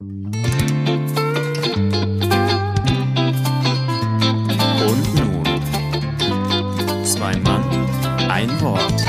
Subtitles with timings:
[0.00, 0.14] Und
[5.16, 5.42] nun,
[7.04, 7.64] zwei Mann,
[8.30, 9.04] ein Wort.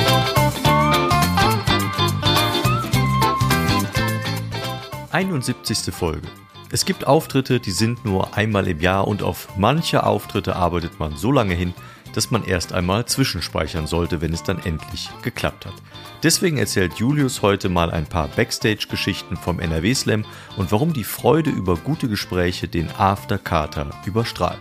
[5.12, 6.28] Einundsiebzigste Folge.
[6.71, 11.16] Es gibt Auftritte, die sind nur einmal im Jahr und auf manche Auftritte arbeitet man
[11.16, 11.76] so lange hin,
[12.16, 15.76] dass man erst einmal zwischenspeichern sollte, wenn es dann endlich geklappt hat.
[16.21, 20.25] Deswegen erzählt Julius heute mal ein paar Backstage-Geschichten vom NRW Slam
[20.57, 24.60] und warum die Freude über gute Gespräche den After-Kater überstrahlt.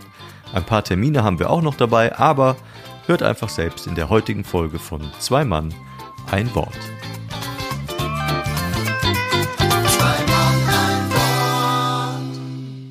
[0.53, 2.55] Ein paar Termine haben wir auch noch dabei, aber
[3.07, 5.73] hört einfach selbst in der heutigen Folge von Zwei Mann
[6.31, 6.77] ein Wort.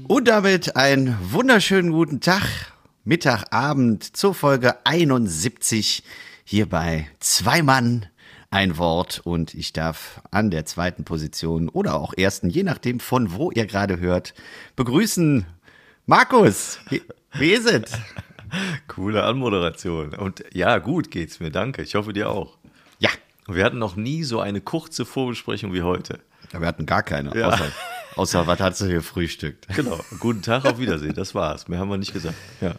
[0.08, 2.42] Und damit einen wunderschönen guten Tag,
[3.04, 6.02] Mittag, Abend zur Folge 71
[6.44, 8.06] hier bei Zwei Mann,
[8.50, 9.20] ein Wort.
[9.24, 13.66] Und ich darf an der zweiten Position oder auch ersten, je nachdem von wo ihr
[13.66, 14.34] gerade hört,
[14.76, 15.46] begrüßen
[16.06, 16.78] Markus.
[16.88, 17.02] Wie,
[17.34, 17.92] wie ist es?
[18.88, 20.14] Coole Anmoderation.
[20.14, 21.82] Und ja, gut geht's mir, danke.
[21.82, 22.56] Ich hoffe dir auch.
[22.98, 23.10] Ja,
[23.46, 26.20] Wir hatten noch nie so eine kurze Vorbesprechung wie heute.
[26.52, 27.36] wir hatten gar keine.
[27.38, 27.48] Ja.
[27.48, 27.72] Außer,
[28.16, 29.68] außer was hat sie hier frühstückt?
[29.76, 30.00] Genau.
[30.18, 31.14] Guten Tag, auf Wiedersehen.
[31.14, 31.68] Das war's.
[31.68, 32.36] Mehr haben wir nicht gesagt.
[32.62, 32.74] Ja.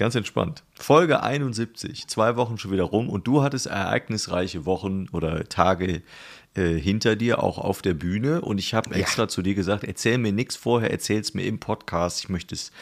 [0.00, 0.64] Ganz entspannt.
[0.72, 2.06] Folge 71.
[2.08, 6.00] Zwei Wochen schon wieder rum und du hattest ereignisreiche Wochen oder Tage
[6.54, 8.40] äh, hinter dir, auch auf der Bühne.
[8.40, 11.60] Und ich habe extra zu dir gesagt, erzähl mir nichts vorher, erzähl es mir im
[11.60, 12.20] Podcast.
[12.20, 12.72] Ich möchte es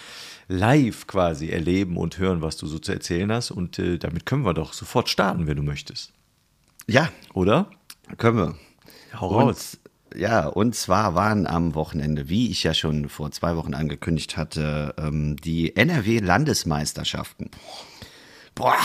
[0.47, 3.51] live quasi erleben und hören, was du so zu erzählen hast.
[3.51, 6.13] Und äh, damit können wir doch sofort starten, wenn du möchtest.
[6.87, 7.69] Ja, Oder?
[8.17, 8.55] können wir.
[9.21, 9.77] Hau raus.
[10.17, 14.95] Ja, und zwar waren am Wochenende, wie ich ja schon vor zwei Wochen angekündigt hatte,
[14.99, 17.51] ähm, die NRW-Landesmeisterschaften.
[18.55, 18.77] Boah,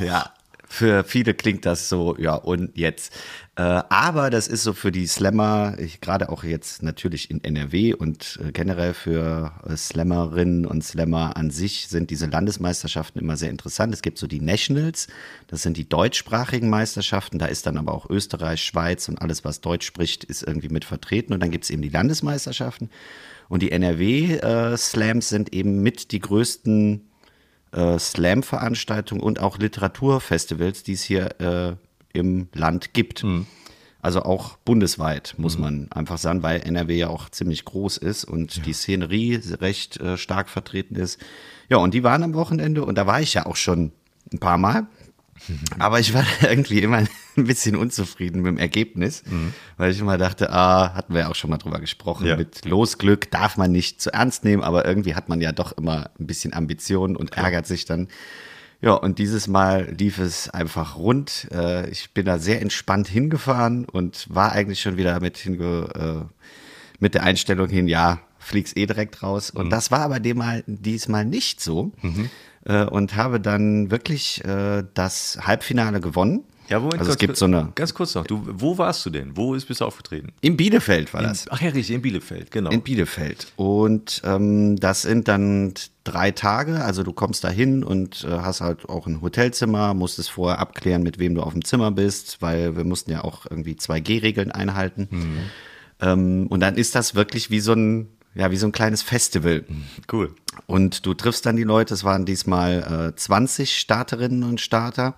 [0.00, 0.32] ja.
[0.70, 3.12] Für viele klingt das so, ja, und jetzt.
[3.56, 8.38] Äh, aber das ist so für die Slammer, gerade auch jetzt natürlich in NRW und
[8.44, 13.94] äh, generell für äh, Slammerinnen und Slammer an sich sind diese Landesmeisterschaften immer sehr interessant.
[13.94, 15.08] Es gibt so die Nationals,
[15.46, 19.62] das sind die deutschsprachigen Meisterschaften, da ist dann aber auch Österreich, Schweiz und alles, was
[19.62, 21.32] Deutsch spricht, ist irgendwie mit vertreten.
[21.32, 22.90] Und dann gibt es eben die Landesmeisterschaften.
[23.48, 27.08] Und die NRW-Slams sind eben mit die größten
[27.72, 31.76] äh, Slam-Veranstaltungen und auch Literaturfestivals, die es hier äh,
[32.12, 33.24] im Land gibt.
[34.00, 38.64] Also auch bundesweit, muss man einfach sagen, weil NRW ja auch ziemlich groß ist und
[38.64, 41.18] die Szenerie recht äh, stark vertreten ist.
[41.68, 43.92] Ja, und die waren am Wochenende und da war ich ja auch schon
[44.32, 44.86] ein paar Mal.
[45.78, 49.22] Aber ich war irgendwie immer ein bisschen unzufrieden mit dem Ergebnis,
[49.76, 52.36] weil ich immer dachte, ah, hatten wir ja auch schon mal drüber gesprochen, Ja.
[52.36, 56.10] mit Losglück darf man nicht zu ernst nehmen, aber irgendwie hat man ja doch immer
[56.18, 58.08] ein bisschen Ambition und ärgert sich dann.
[58.80, 61.48] Ja, und dieses Mal lief es einfach rund.
[61.52, 66.44] Äh, Ich bin da sehr entspannt hingefahren und war eigentlich schon wieder mit, hinge, äh,
[67.00, 69.50] mit der Einstellung hin, ja, fliegst eh direkt raus.
[69.50, 71.92] Und das war aber diesmal nicht so.
[72.68, 76.44] Äh, Und habe dann wirklich äh, das Halbfinale gewonnen.
[76.68, 77.72] Ja, Moment, also es ganz gibt kurz- so eine.
[77.74, 79.34] Ganz kurz noch, du, wo warst du denn?
[79.38, 80.34] Wo ist, bist du aufgetreten?
[80.42, 81.46] In Bielefeld war das.
[81.50, 82.68] Ach ja, richtig, in Bielefeld, genau.
[82.68, 83.50] In Bielefeld.
[83.56, 85.72] Und ähm, das sind dann
[86.04, 86.84] drei Tage.
[86.84, 91.02] Also du kommst da hin und äh, hast halt auch ein Hotelzimmer, musstest vorher abklären,
[91.02, 95.08] mit wem du auf dem Zimmer bist, weil wir mussten ja auch irgendwie 2G-Regeln einhalten.
[96.00, 99.64] Ähm, und dann ist das wirklich wie so ein, ja, wie so ein kleines Festival.
[100.12, 100.32] cool.
[100.66, 105.16] Und du triffst dann die Leute, es waren diesmal äh, 20 Starterinnen und Starter,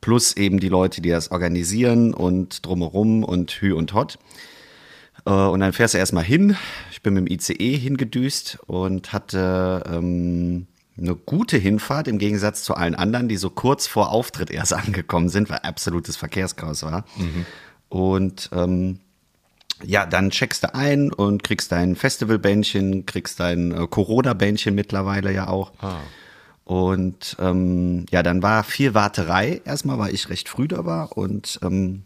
[0.00, 4.18] plus eben die Leute, die das organisieren und drumherum und Hü und Hot.
[5.26, 6.56] Äh, und dann fährst du erstmal hin.
[6.90, 12.74] Ich bin mit dem ICE hingedüst und hatte ähm, eine gute Hinfahrt im Gegensatz zu
[12.74, 17.04] allen anderen, die so kurz vor Auftritt erst angekommen sind, weil absolutes Verkehrschaos war.
[17.90, 19.00] Und ähm,
[19.86, 25.48] ja, dann checkst du ein und kriegst dein Festivalbändchen, kriegst dein äh, Corona-Bändchen mittlerweile ja
[25.48, 25.72] auch.
[26.64, 31.16] Und ähm, ja, dann war viel Warterei erstmal, weil ich recht früh da war.
[31.16, 32.04] Und ähm,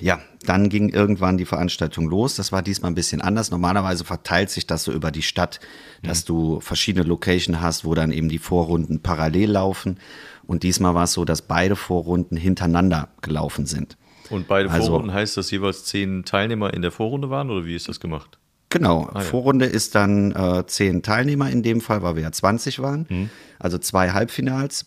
[0.00, 2.34] ja, dann ging irgendwann die Veranstaltung los.
[2.34, 3.52] Das war diesmal ein bisschen anders.
[3.52, 5.60] Normalerweise verteilt sich das so über die Stadt,
[6.02, 9.98] dass du verschiedene Location hast, wo dann eben die Vorrunden parallel laufen.
[10.46, 13.96] Und diesmal war es so, dass beide Vorrunden hintereinander gelaufen sind.
[14.30, 17.74] Und beide Also- Vorrunden heißt, dass jeweils zehn Teilnehmer in der Vorrunde waren oder wie
[17.74, 18.38] ist das gemacht?
[18.70, 19.20] Genau, ja.
[19.20, 23.30] Vorrunde ist dann äh, zehn Teilnehmer in dem Fall, weil wir ja 20 waren.
[23.60, 24.86] Also zwei Halbfinals.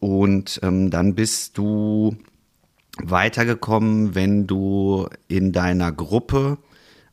[0.00, 2.16] Und ähm, dann bist du
[3.02, 6.58] weitergekommen, wenn du in deiner Gruppe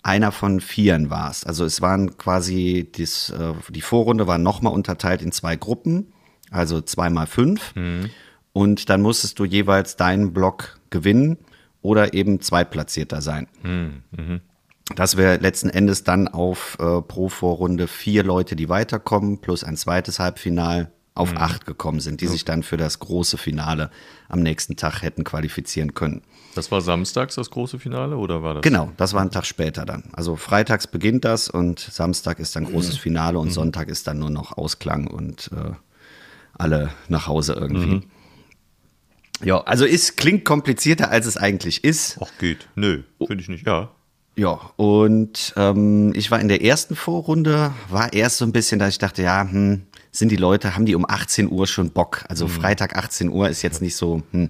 [0.04, 1.45] einer von Vieren warst.
[1.48, 6.12] Also es waren quasi, dies, äh, die Vorrunde war nochmal unterteilt in zwei Gruppen,
[6.51, 7.74] also zweimal fünf.
[8.54, 11.38] Und dann musstest du jeweils deinen Block gewinnen
[11.81, 13.48] oder eben Zweitplatzierter sein.
[14.96, 19.78] dass wir letzten Endes dann auf äh, pro Vorrunde vier Leute, die weiterkommen, plus ein
[19.78, 23.92] zweites Halbfinal auf acht gekommen sind, die sich dann für das große Finale
[24.30, 26.22] am nächsten Tag hätten qualifizieren können.
[26.56, 28.64] Das war samstags das große Finale oder war das?
[28.64, 30.06] Genau, das war ein Tag später dann.
[30.14, 34.30] Also freitags beginnt das und Samstag ist dann großes Finale und Sonntag ist dann nur
[34.30, 35.74] noch Ausklang und äh,
[36.54, 38.08] alle nach Hause irgendwie.
[39.44, 42.18] Ja, also ist, klingt komplizierter, als es eigentlich ist.
[42.22, 42.68] Ach, geht.
[42.76, 43.66] Nö, finde ich nicht.
[43.66, 43.92] Ja.
[44.36, 48.90] Ja, und ähm, ich war in der ersten Vorrunde, war erst so ein bisschen, dass
[48.90, 49.82] ich dachte, ja, hm,
[50.12, 52.24] sind die Leute, haben die um 18 Uhr schon Bock?
[52.30, 54.50] Also Freitag 18 Uhr ist jetzt nicht so, hm.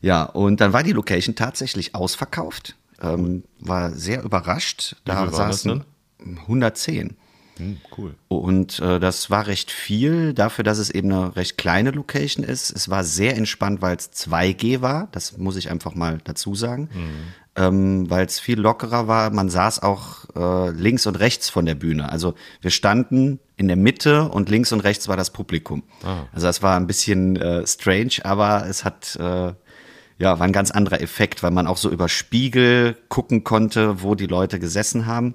[0.00, 2.76] Ja, und dann war die Location tatsächlich ausverkauft.
[3.00, 4.96] Ähm, war sehr überrascht.
[5.04, 5.84] Da saßen
[6.42, 7.16] 110.
[7.58, 8.14] Hm, cool.
[8.28, 12.70] Und äh, das war recht viel dafür, dass es eben eine recht kleine Location ist.
[12.70, 15.08] Es war sehr entspannt, weil es 2G war.
[15.12, 16.88] Das muss ich einfach mal dazu sagen.
[17.56, 19.30] Ähm, weil es viel lockerer war.
[19.30, 22.10] Man saß auch äh, links und rechts von der Bühne.
[22.10, 25.82] Also wir standen in der Mitte und links und rechts war das Publikum.
[26.32, 29.52] Also das war ein bisschen äh, strange, aber es hat äh,
[30.20, 34.14] ja war ein ganz anderer Effekt, weil man auch so über Spiegel gucken konnte, wo
[34.14, 35.34] die Leute gesessen haben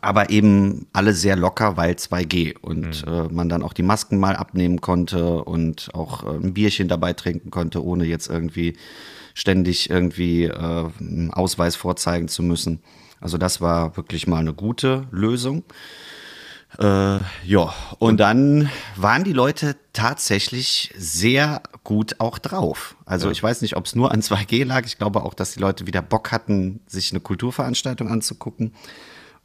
[0.00, 4.36] aber eben alle sehr locker, weil 2G und äh, man dann auch die Masken mal
[4.36, 8.76] abnehmen konnte und auch äh, ein Bierchen dabei trinken konnte, ohne jetzt irgendwie
[9.34, 12.80] ständig irgendwie äh, einen Ausweis vorzeigen zu müssen.
[13.20, 15.64] Also das war wirklich mal eine gute Lösung.
[16.78, 22.94] Äh, ja, und dann waren die Leute tatsächlich sehr gut auch drauf.
[23.06, 24.84] Also ich weiß nicht, ob es nur an 2G lag.
[24.84, 28.74] Ich glaube auch, dass die Leute wieder Bock hatten, sich eine Kulturveranstaltung anzugucken.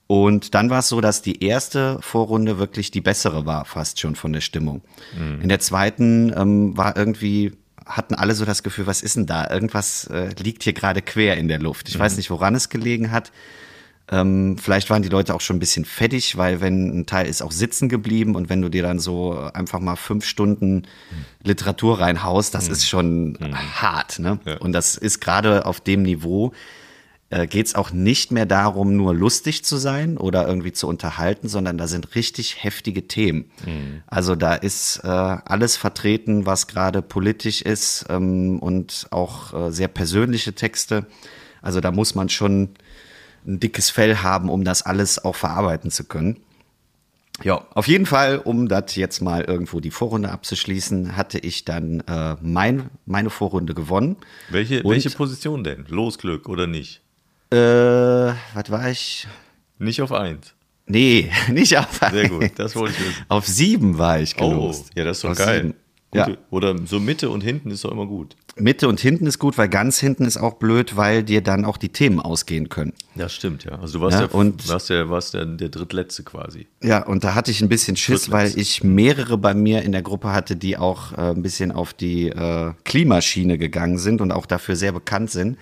[0.08, 4.16] Und dann war es so, dass die erste Vorrunde wirklich die bessere war, fast schon
[4.16, 4.82] von der Stimmung.
[5.42, 7.54] In der zweiten ähm, war irgendwie,
[7.86, 9.50] hatten alle so das Gefühl, was ist denn da?
[9.50, 11.88] Irgendwas äh, liegt hier gerade quer in der Luft.
[11.90, 13.32] Ich weiß nicht, woran es gelegen hat.
[14.12, 17.42] Ähm, vielleicht waren die Leute auch schon ein bisschen fettig, weil wenn ein Teil ist
[17.42, 20.84] auch sitzen geblieben und wenn du dir dann so einfach mal fünf Stunden
[21.42, 23.38] Literatur reinhaust, das ist schon
[23.76, 24.20] hart.
[24.20, 24.40] Ne?
[24.44, 24.58] Ja.
[24.58, 26.52] Und das ist gerade auf dem Niveau,
[27.34, 31.48] äh, geht es auch nicht mehr darum, nur lustig zu sein oder irgendwie zu unterhalten,
[31.48, 33.46] sondern da sind richtig heftige Themen.
[34.08, 39.88] Also da ist äh, alles vertreten, was gerade politisch ist ähm, und auch äh, sehr
[39.88, 41.06] persönliche Texte.
[41.62, 42.70] Also da muss man schon
[43.48, 46.38] ein dickes Fell haben, um das alles auch verarbeiten zu können.
[47.44, 52.02] Ja, auf jeden Fall, um das jetzt mal irgendwo die Vorrunde abzuschließen, hatte ich dann
[52.02, 54.18] äh, mein, meine Vorrunde gewonnen.
[54.50, 55.86] Welche, Und- welche Position denn?
[55.90, 57.02] Losglück oder nicht?
[57.54, 59.28] Äh, was war ich?
[59.80, 60.54] Nicht auf eins.
[60.86, 63.26] Nee, nicht auf Sehr gut, das wollte ich wissen.
[63.30, 64.90] Auf sieben war ich Oh, gelost.
[64.96, 65.62] ja, das ist doch Auf geil.
[65.62, 65.74] sieben.
[66.16, 66.28] Ja.
[66.52, 68.36] Oder so Mitte und hinten ist doch immer gut.
[68.56, 71.76] Mitte und hinten ist gut, weil ganz hinten ist auch blöd, weil dir dann auch
[71.78, 72.94] die Themen ausgehen können.
[73.16, 73.80] Das stimmt, ja.
[73.80, 76.68] Also du warst Ja, ja, und- warst der, warst der, der drittletzte quasi.
[76.84, 80.04] Ja, und da hatte ich ein bisschen Schiss, weil ich mehrere bei mir in der
[80.04, 84.46] Gruppe hatte, die auch äh, ein bisschen auf die äh, Klimaschiene gegangen sind und auch
[84.46, 85.58] dafür sehr bekannt sind.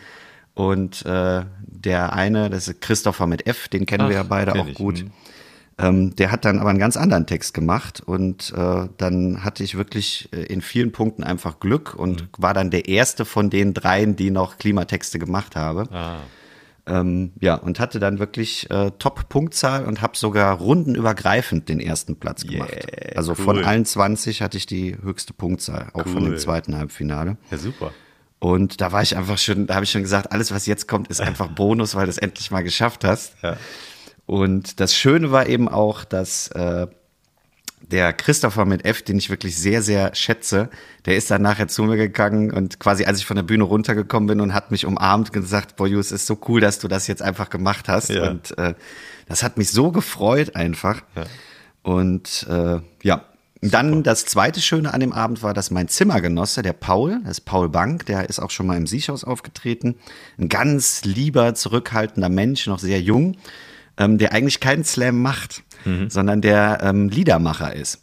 [0.53, 4.53] Und äh, der eine, das ist Christopher mit F, den kennen wir Ach, ja beide
[4.55, 5.03] auch ich, gut.
[5.05, 5.11] mhm.
[5.77, 9.75] Ähm, der hat dann aber einen ganz anderen Text gemacht und äh, dann hatte ich
[9.77, 12.27] wirklich äh, in vielen Punkten einfach Glück und Mhm.
[12.37, 15.87] war dann der erste von den dreien, die noch Klimatexte gemacht habe.
[15.91, 16.17] Ah.
[16.85, 22.45] Ähm, ja, und hatte dann wirklich äh, Top-Punktzahl und habe sogar rundenübergreifend den ersten Platz
[22.45, 22.73] gemacht.
[22.73, 23.43] Yeah, also cool.
[23.45, 26.39] von allen 20 hatte ich die höchste Punktzahl, auch von dem Cool.
[26.39, 27.37] zweiten Halbfinale.
[27.49, 27.91] Ja, super.
[28.41, 31.09] Und da war ich einfach schon, da habe ich schon gesagt, alles, was jetzt kommt,
[31.09, 33.35] ist einfach Bonus, weil du es endlich mal geschafft hast.
[33.43, 33.55] Ja.
[34.25, 36.87] Und das Schöne war eben auch, dass äh,
[37.81, 40.69] der Christopher mit F, den ich wirklich sehr, sehr schätze,
[41.05, 44.25] der ist dann nachher zu mir gegangen und quasi, als ich von der Bühne runtergekommen
[44.25, 47.05] bin und hat mich umarmt und gesagt, boah, Jus, ist so cool, dass du das
[47.05, 48.09] jetzt einfach gemacht hast.
[48.09, 48.31] Ja.
[48.31, 48.73] Und äh,
[49.27, 51.03] das hat mich so gefreut einfach.
[51.15, 51.25] Ja.
[51.83, 53.25] Und äh, ja,
[53.61, 57.41] dann das zweite Schöne an dem Abend war, dass mein Zimmergenosse, der Paul, das ist
[57.41, 59.95] Paul Bank, der ist auch schon mal im Siechhaus aufgetreten,
[60.39, 63.37] ein ganz lieber, zurückhaltender Mensch, noch sehr jung,
[63.97, 65.63] ähm, der eigentlich keinen Slam macht,
[66.09, 68.01] sondern der ähm, Liedermacher ist.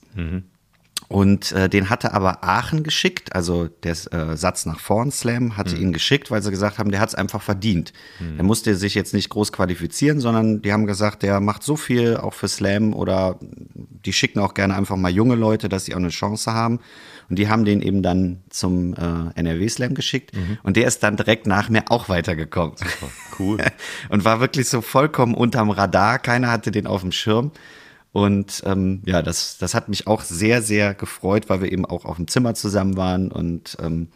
[1.08, 5.74] Und äh, den hatte aber Aachen geschickt, also der äh, Satz nach vorn Slam hatte
[5.74, 7.94] ihn geschickt, weil sie gesagt haben, der hat es einfach verdient.
[8.20, 12.18] Der musste sich jetzt nicht groß qualifizieren, sondern die haben gesagt, der macht so viel
[12.18, 15.98] auch für Slam oder die schicken auch gerne einfach mal junge Leute, dass sie auch
[15.98, 16.80] eine Chance haben.
[17.30, 21.16] Und die haben den eben dann zum äh, NRW Slam geschickt und der ist dann
[21.16, 22.74] direkt nach mir auch weitergekommen.
[23.38, 23.58] Cool.
[24.10, 26.18] und war wirklich so vollkommen unterm Radar.
[26.18, 27.52] Keiner hatte den auf dem Schirm.
[28.18, 32.04] Und ähm, ja, das, das hat mich auch sehr, sehr gefreut, weil wir eben auch
[32.04, 34.08] auf dem Zimmer zusammen waren und ähm,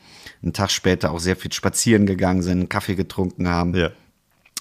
[0.43, 3.77] einen Tag später auch sehr viel spazieren gegangen sind, Kaffee getrunken haben.
[3.77, 3.91] Ja.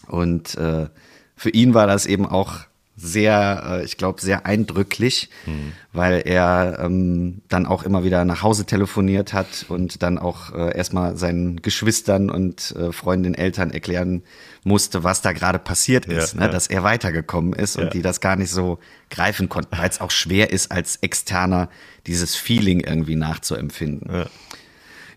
[0.07, 0.89] Und äh,
[1.35, 2.59] für ihn war das eben auch
[3.01, 5.71] sehr, äh, ich glaube, sehr eindrücklich, Mhm.
[5.91, 10.77] weil er ähm, dann auch immer wieder nach Hause telefoniert hat und dann auch äh,
[10.77, 14.21] erstmal seinen Geschwistern und äh, Freundinnen, Eltern erklären
[14.63, 16.43] musste, was da gerade passiert Ja, ist, ne?
[16.43, 16.47] ja.
[16.49, 17.83] dass er weitergekommen ist Ja.
[17.83, 18.77] und die das gar nicht so
[19.09, 21.69] greifen konnten, weil es auch schwer ist, als Externer
[22.07, 24.09] dieses Feeling irgendwie nachzuempfinden.
[24.13, 24.25] Ja.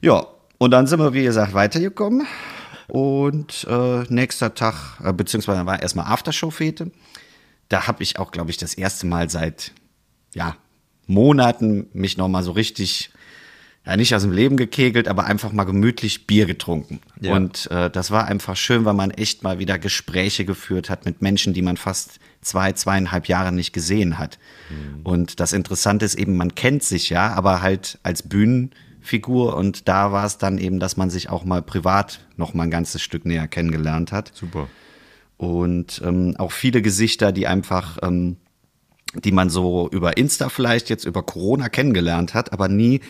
[0.00, 0.26] Ja,
[0.58, 2.26] und dann sind wir, wie gesagt, weitergekommen.
[2.88, 6.90] Und äh, nächster Tag, äh, beziehungsweise war erstmal Aftershow-Fete.
[7.68, 9.72] Da habe ich auch, glaube ich, das erste Mal seit
[10.34, 10.56] ja,
[11.06, 13.10] Monaten mich nochmal so richtig,
[13.86, 17.00] ja, nicht aus dem Leben gekegelt, aber einfach mal gemütlich Bier getrunken.
[17.20, 17.34] Ja.
[17.34, 21.22] Und äh, das war einfach schön, weil man echt mal wieder Gespräche geführt hat mit
[21.22, 24.38] Menschen, die man fast zwei, zweieinhalb Jahre nicht gesehen hat.
[25.02, 29.56] Und das Interessante ist eben, man kennt sich ja, aber halt als Bühnenfigur.
[29.56, 32.70] Und da war es dann eben, dass man sich auch mal privat noch mal ein
[32.70, 34.68] ganzes Stück näher kennengelernt hat Super.
[35.36, 38.36] Und ähm, auch viele Gesichter, die einfach, ähm,
[39.14, 43.00] die man so über Insta vielleicht jetzt über Corona kennengelernt hat, aber nie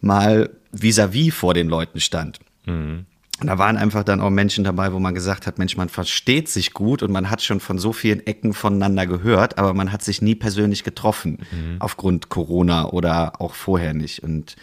[0.00, 2.40] mal vis-à-vis vor den Leuten stand.
[3.40, 6.48] Und da waren einfach dann auch Menschen dabei, wo man gesagt hat, Mensch, man versteht
[6.48, 10.02] sich gut und man hat schon von so vielen Ecken voneinander gehört, aber man hat
[10.02, 11.38] sich nie persönlich getroffen
[11.78, 14.22] aufgrund Corona oder auch vorher nicht.
[14.22, 14.56] Und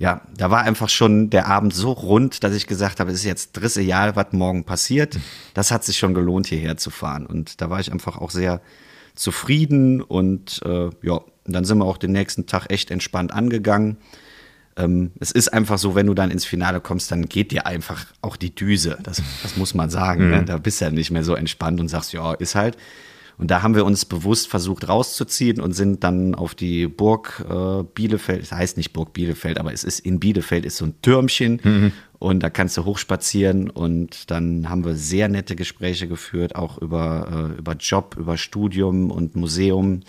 [0.00, 3.26] ja, da war einfach schon der Abend so rund, dass ich gesagt habe, es ist
[3.26, 5.18] jetzt dritte Jahr, was morgen passiert.
[5.52, 7.26] Das hat sich schon gelohnt, hierher zu fahren.
[7.26, 8.62] Und da war ich einfach auch sehr
[9.14, 13.98] zufrieden und äh, ja, dann sind wir auch den nächsten Tag echt entspannt angegangen.
[14.78, 18.06] Ähm, es ist einfach so, wenn du dann ins Finale kommst, dann geht dir einfach
[18.22, 18.96] auch die Düse.
[19.02, 20.30] Das, das muss man sagen.
[20.30, 20.44] Ne?
[20.46, 22.78] Da bist du ja nicht mehr so entspannt und sagst, ja, ist halt.
[23.40, 27.82] Und da haben wir uns bewusst versucht rauszuziehen und sind dann auf die Burg äh,
[27.94, 31.58] Bielefeld, es heißt nicht Burg Bielefeld, aber es ist in Bielefeld ist so ein Türmchen.
[32.18, 37.54] Und da kannst du hochspazieren und dann haben wir sehr nette Gespräche geführt, auch über,
[37.54, 40.00] äh, über Job, über Studium und Museum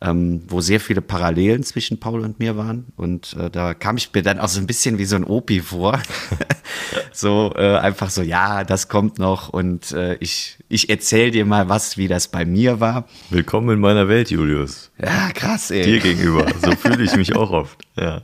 [0.00, 2.86] ähm, wo sehr viele Parallelen zwischen Paul und mir waren.
[2.96, 5.60] Und äh, da kam ich mir dann auch so ein bisschen wie so ein Opi
[5.60, 6.00] vor.
[7.12, 11.68] so äh, einfach so, ja, das kommt noch und äh, ich, ich erzähle dir mal
[11.68, 13.08] was, wie das bei mir war.
[13.30, 14.90] Willkommen in meiner Welt, Julius.
[15.02, 15.84] Ja, krass, ey.
[15.84, 16.46] Dir gegenüber.
[16.62, 17.82] So fühle ich mich auch oft.
[17.96, 18.22] Ja.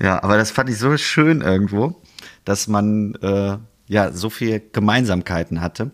[0.00, 2.02] Ja, aber das fand ich so schön irgendwo,
[2.44, 5.92] dass man äh, ja so viel Gemeinsamkeiten hatte.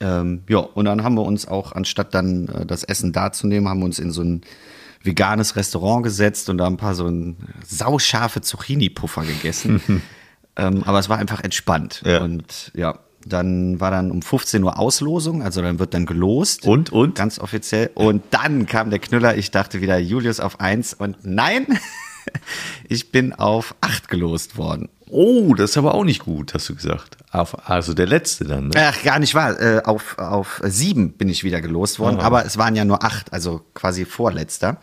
[0.00, 3.46] Ähm, ja, und dann haben wir uns auch, anstatt dann äh, das Essen da zu
[3.46, 4.42] nehmen, haben wir uns in so ein
[5.02, 9.80] veganes Restaurant gesetzt und da ein paar so ein sauscharfe Zucchini-Puffer gegessen.
[10.56, 12.02] ähm, aber es war einfach entspannt.
[12.04, 12.22] Ja.
[12.22, 16.66] Und ja, dann war dann um 15 Uhr Auslosung, also dann wird dann gelost.
[16.66, 17.14] Und, und?
[17.14, 17.90] Ganz offiziell.
[17.94, 21.66] Und dann kam der Knüller, ich dachte wieder Julius auf 1 und nein,
[22.88, 24.88] ich bin auf 8 gelost worden.
[25.08, 27.16] Oh, das ist aber auch nicht gut, hast du gesagt.
[27.36, 28.74] Auf, also der letzte dann, ne?
[28.76, 29.60] Ach, gar nicht wahr.
[29.60, 33.32] Äh, auf, auf sieben bin ich wieder gelost worden, aber es waren ja nur acht,
[33.32, 34.80] also quasi vorletzter.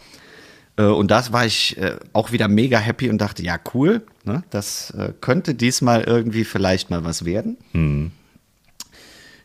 [0.78, 4.44] Äh, und das war ich äh, auch wieder mega happy und dachte, ja, cool, ne?
[4.52, 7.58] das äh, könnte diesmal irgendwie vielleicht mal was werden.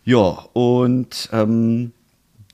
[0.05, 1.93] Ja, und ähm,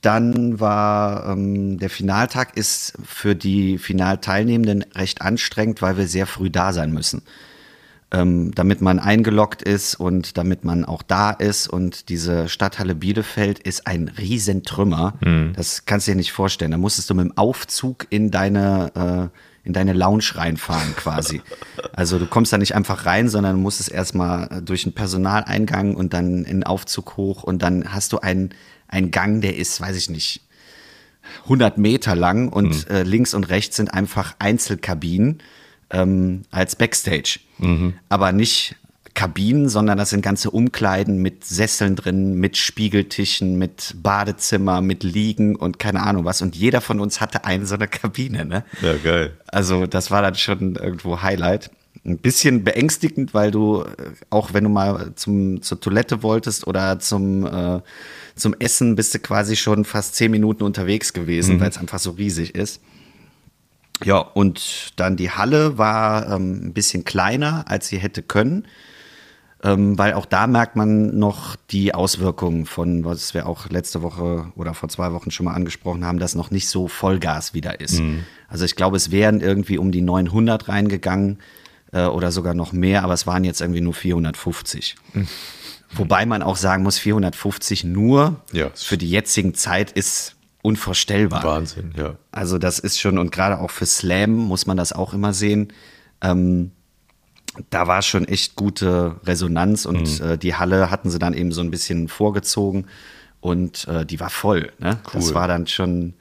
[0.03, 6.51] dann war ähm, der Finaltag ist für die Finalteilnehmenden recht anstrengend, weil wir sehr früh
[6.51, 7.23] da sein müssen
[8.15, 11.67] ähm, damit man eingeloggt ist und damit man auch da ist.
[11.69, 15.15] Und diese Stadthalle Bielefeld ist ein Riesentrümmer.
[15.55, 16.71] Das kannst du dir nicht vorstellen.
[16.71, 21.43] Da musstest du mit dem Aufzug in deine, äh, in deine Lounge reinfahren quasi.
[21.93, 26.39] Also du kommst da nicht einfach rein, sondern musstest erstmal durch einen Personaleingang und dann
[26.39, 28.51] in den Aufzug hoch und dann hast du einen,
[28.89, 30.41] einen Gang, der ist, weiß ich nicht,
[31.45, 35.41] 100 Meter lang und äh, links und rechts sind einfach Einzelkabinen
[35.91, 37.39] ähm, als Backstage.
[38.09, 38.77] Aber nicht
[39.15, 45.55] Kabinen, sondern das sind ganze Umkleiden mit Sesseln drin, mit Spiegeltischen, mit Badezimmer, mit Liegen
[45.55, 46.43] und keine Ahnung was.
[46.43, 48.45] Und jeder von uns hatte eine so eine Kabine.
[48.45, 48.65] Ne?
[48.83, 49.37] Ja, geil.
[49.47, 51.71] Also das war dann schon irgendwo Highlight.
[52.05, 53.87] Ein bisschen beängstigend, weil du, äh,
[54.31, 57.81] auch wenn du mal zum, zur Toilette wolltest oder zum, äh,
[58.35, 62.11] zum Essen, bist du quasi schon fast zehn Minuten unterwegs gewesen, weil es einfach so
[62.11, 62.83] riesig ist.
[64.03, 68.67] Ja, und dann die Halle war ähm, ein bisschen kleiner, als sie hätte können,
[69.63, 74.47] ähm, weil auch da merkt man noch die Auswirkungen von, was wir auch letzte Woche
[74.57, 78.03] oder vor zwei Wochen schon mal angesprochen haben, dass noch nicht so Vollgas wieder ist.
[78.49, 81.39] Also ich glaube, es wären irgendwie um die 900 reingegangen
[81.93, 84.97] äh, oder sogar noch mehr, aber es waren jetzt irgendwie nur 450.
[85.97, 88.71] Wobei man auch sagen muss, 450 nur Ja.
[88.75, 90.34] für die jetzigen Zeit ist
[90.65, 91.45] unvorstellbar.
[91.45, 92.17] Wahnsinn, ja.
[92.33, 95.69] Also das ist schon, und gerade auch für Slam muss man das auch immer sehen.
[96.23, 96.73] Ähm,
[97.71, 101.61] da war schon echt gute Resonanz und äh, die Halle hatten sie dann eben so
[101.61, 102.87] ein bisschen vorgezogen.
[103.41, 104.73] und äh, die war voll.
[104.79, 104.99] Ne?
[105.13, 105.35] Das Cool.
[105.35, 106.15] war dann schon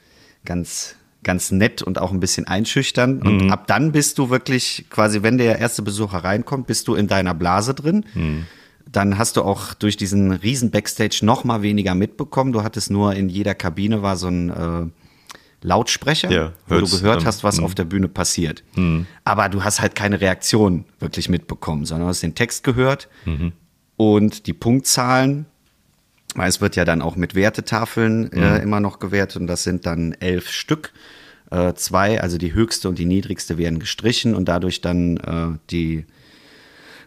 [0.44, 3.24] ganz, ganz nett und auch ein bisschen einschüchternd.
[3.26, 7.08] Und ab dann bist du wirklich quasi, wenn der erste Besucher reinkommt, bist du in
[7.08, 8.04] deiner Blase drin.
[8.94, 12.54] Dann hast du auch durch diesen riesen Backstage noch mal weniger mitbekommen.
[12.54, 14.86] Du hattest nur in jeder Kabine war so ein äh,
[15.66, 17.26] Lautsprecher, Ja, wo du gehört dann.
[17.26, 18.64] hast, was auf der Bühne passiert.
[19.26, 23.10] Aber du hast halt keine Reaktion wirklich mitbekommen, sondern hast den Text gehört
[23.98, 25.46] und die Punktzahlen,
[26.36, 29.86] weil es wird ja dann auch mit Wertetafeln äh, immer noch gewertet und das sind
[29.86, 30.92] dann elf Stück.
[31.52, 36.06] Äh, zwei, also die höchste und die niedrigste werden gestrichen und dadurch dann äh, die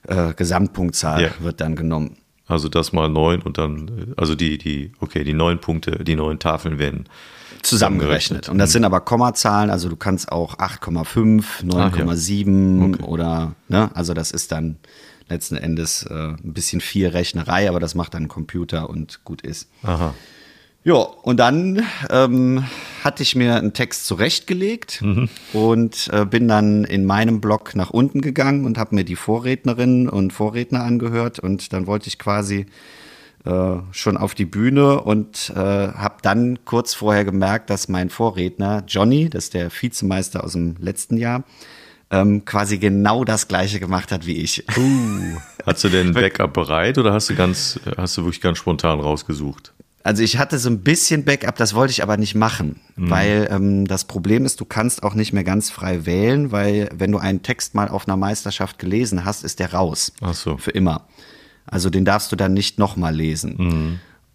[0.06, 1.30] äh, Gesamtpunktzahl Ja.
[1.40, 2.16] wird dann genommen.
[2.48, 6.14] Also das mal neun und dann, äh, also die, die, okay, die neun Punkte, die
[6.16, 7.08] neun Tafeln werden
[7.62, 8.48] zusammengerechnet.
[8.48, 14.30] Und das sind aber Kommazahlen, also du kannst auch 8,5, 9,7 oder, ne, also das
[14.30, 14.76] ist dann
[15.28, 19.42] letzten Endes äh, ein bisschen viel Rechnerei, aber das macht dann ein Computer und gut
[19.42, 19.68] ist.
[19.82, 20.14] Aha.
[20.86, 22.62] Ja, und dann ähm,
[23.02, 25.02] hatte ich mir einen Text zurechtgelegt
[25.52, 30.08] und äh, bin dann in meinem Blog nach unten gegangen und habe mir die Vorrednerinnen
[30.08, 32.66] und Vorredner angehört und dann wollte ich quasi
[33.44, 38.84] äh, schon auf die Bühne und äh, habe dann kurz vorher gemerkt, dass mein Vorredner
[38.86, 41.42] Johnny, das ist der Vizemeister aus dem letzten Jahr,
[42.12, 44.64] ähm, quasi genau das gleiche gemacht hat wie ich.
[45.66, 49.72] Hast du denn Backup bereit oder hast du ganz, hast du wirklich ganz spontan rausgesucht?
[50.06, 53.88] Also ich hatte so ein bisschen Backup, das wollte ich aber nicht machen, weil ähm,
[53.88, 57.42] das Problem ist, du kannst auch nicht mehr ganz frei wählen, weil wenn du einen
[57.42, 60.12] Text mal auf einer Meisterschaft gelesen hast, ist der raus.
[60.20, 60.58] Ach so.
[60.58, 61.08] Für immer.
[61.66, 63.56] Also den darfst du dann nicht nochmal lesen.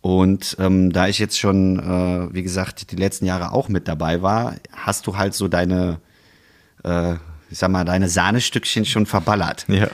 [0.01, 4.21] Und ähm, da ich jetzt schon, äh, wie gesagt, die letzten Jahre auch mit dabei
[4.21, 6.01] war, hast du halt so deine,
[6.83, 7.13] äh,
[7.49, 9.63] ich sag mal, deine Sahnestückchen schon verballert.
[9.69, 9.87] Ja.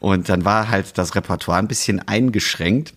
[0.00, 2.92] Und dann war halt das Repertoire ein bisschen eingeschränkt.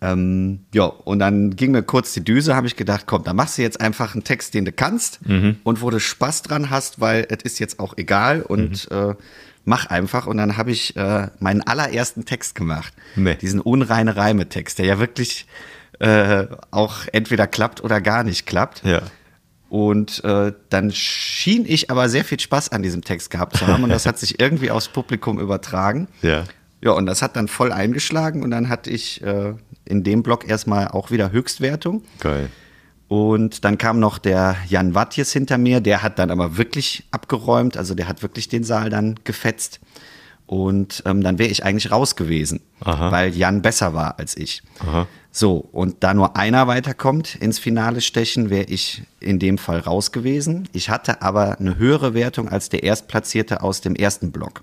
[0.00, 3.58] Ähm, ja, und dann ging mir kurz die Düse, habe ich gedacht, komm, dann machst
[3.58, 5.20] du jetzt einfach einen Text, den du kannst
[5.64, 9.14] und wo du Spaß dran hast, weil es ist jetzt auch egal und äh,
[9.66, 10.26] mach einfach.
[10.26, 12.94] Und dann habe ich äh, meinen allerersten Text gemacht.
[13.14, 13.34] Nee.
[13.34, 15.46] Diesen unreine Reime-Text, der ja wirklich
[15.98, 18.82] äh, auch entweder klappt oder gar nicht klappt.
[18.84, 19.02] Ja.
[19.68, 23.82] Und äh, dann schien ich aber sehr viel Spaß an diesem Text gehabt zu haben
[23.82, 26.08] und das hat sich irgendwie aufs Publikum übertragen.
[26.22, 26.44] Ja.
[26.82, 29.54] Ja, und das hat dann voll eingeschlagen und dann hatte ich äh,
[29.86, 32.02] in dem Block erstmal auch wieder Höchstwertung.
[32.20, 32.50] Geil.
[33.08, 37.76] Und dann kam noch der Jan Wattjes hinter mir, der hat dann aber wirklich abgeräumt,
[37.76, 39.80] also der hat wirklich den Saal dann gefetzt.
[40.46, 43.10] Und ähm, dann wäre ich eigentlich raus gewesen, Aha.
[43.10, 44.62] weil Jan besser war als ich.
[44.78, 45.06] Aha.
[45.32, 50.12] So, und da nur einer weiterkommt ins Finale stechen, wäre ich in dem Fall raus
[50.12, 50.68] gewesen.
[50.72, 54.62] Ich hatte aber eine höhere Wertung als der Erstplatzierte aus dem ersten Block.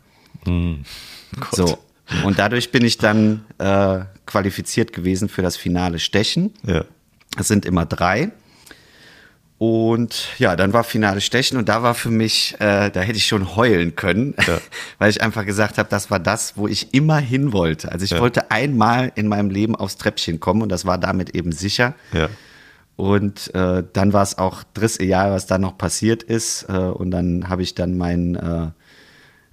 [1.51, 1.77] So,
[2.23, 6.53] und dadurch bin ich dann äh, qualifiziert gewesen für das finale Stechen.
[6.65, 6.83] Ja.
[7.37, 8.31] Es sind immer drei.
[9.59, 13.25] Und ja, dann war Finale Stechen und da war für mich, äh, da hätte ich
[13.27, 14.57] schon heulen können, Ja.
[14.99, 17.89] weil ich einfach gesagt habe, das war das, wo ich immer hin wollte.
[17.91, 18.19] Also ich Ja.
[18.19, 21.93] wollte einmal in meinem Leben aufs Treppchen kommen und das war damit eben sicher.
[22.11, 22.27] Ja.
[22.97, 26.63] Und äh, dann war es auch dritte Jahr, was da noch passiert ist.
[26.67, 28.73] Äh, und dann habe ich dann meinen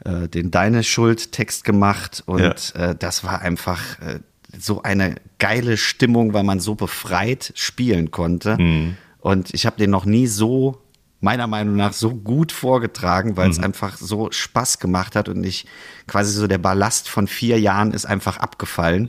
[0.05, 4.21] äh, den Deine Schuld-Text gemacht und äh, das war einfach äh,
[4.59, 8.57] so eine geile Stimmung, weil man so befreit spielen konnte.
[9.21, 10.83] Und ich habe den noch nie so,
[11.21, 15.67] meiner Meinung nach, so gut vorgetragen, weil es einfach so Spaß gemacht hat und ich
[16.07, 19.07] quasi so der Ballast von vier Jahren ist einfach abgefallen.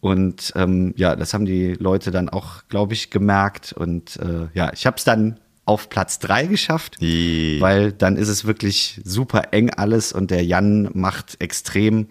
[0.00, 3.72] Und ähm, ja, das haben die Leute dann auch, glaube ich, gemerkt.
[3.72, 5.38] Und äh, ja, ich habe es dann
[5.70, 7.60] auf Platz drei geschafft, Je.
[7.60, 12.08] weil dann ist es wirklich super eng alles und der Jan macht extrem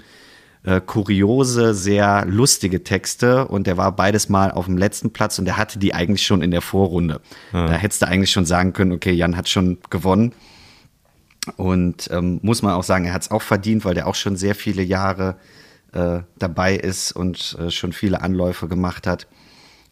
[0.63, 5.45] äh, kuriose, sehr lustige Texte und der war beides mal auf dem letzten Platz und
[5.45, 7.19] der hatte die eigentlich schon in der Vorrunde.
[7.67, 10.34] Da hättest du eigentlich schon sagen können, okay, Jan hat schon gewonnen.
[11.58, 14.36] Und ähm, muss man auch sagen, er hat es auch verdient, weil der auch schon
[14.36, 15.36] sehr viele Jahre
[15.91, 19.28] äh, dabei ist und äh, schon viele Anläufe gemacht hat.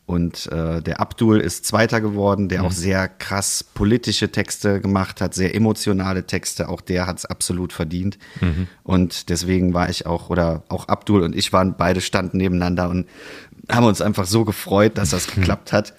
[0.08, 5.34] Und äh, der Abdul ist Zweiter geworden, der auch sehr krass politische Texte gemacht hat,
[5.34, 6.70] sehr emotionale Texte.
[6.70, 8.17] Auch der hat es absolut verdient.
[8.84, 13.06] Und deswegen war ich auch, oder auch Abdul und ich waren, beide standen nebeneinander und
[13.70, 15.93] haben uns einfach so gefreut, dass das geklappt hat.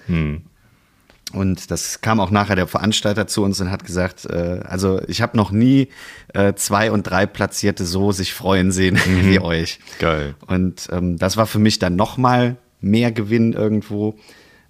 [1.34, 5.20] Und das kam auch nachher der Veranstalter zu uns und hat gesagt, äh, also ich
[5.20, 5.88] habe noch nie
[6.32, 9.80] äh, zwei und drei Platzierte so sich freuen sehen wie euch.
[9.98, 10.34] Geil.
[10.46, 14.14] Und ähm, das war für mich dann noch mal mehr Gewinn irgendwo.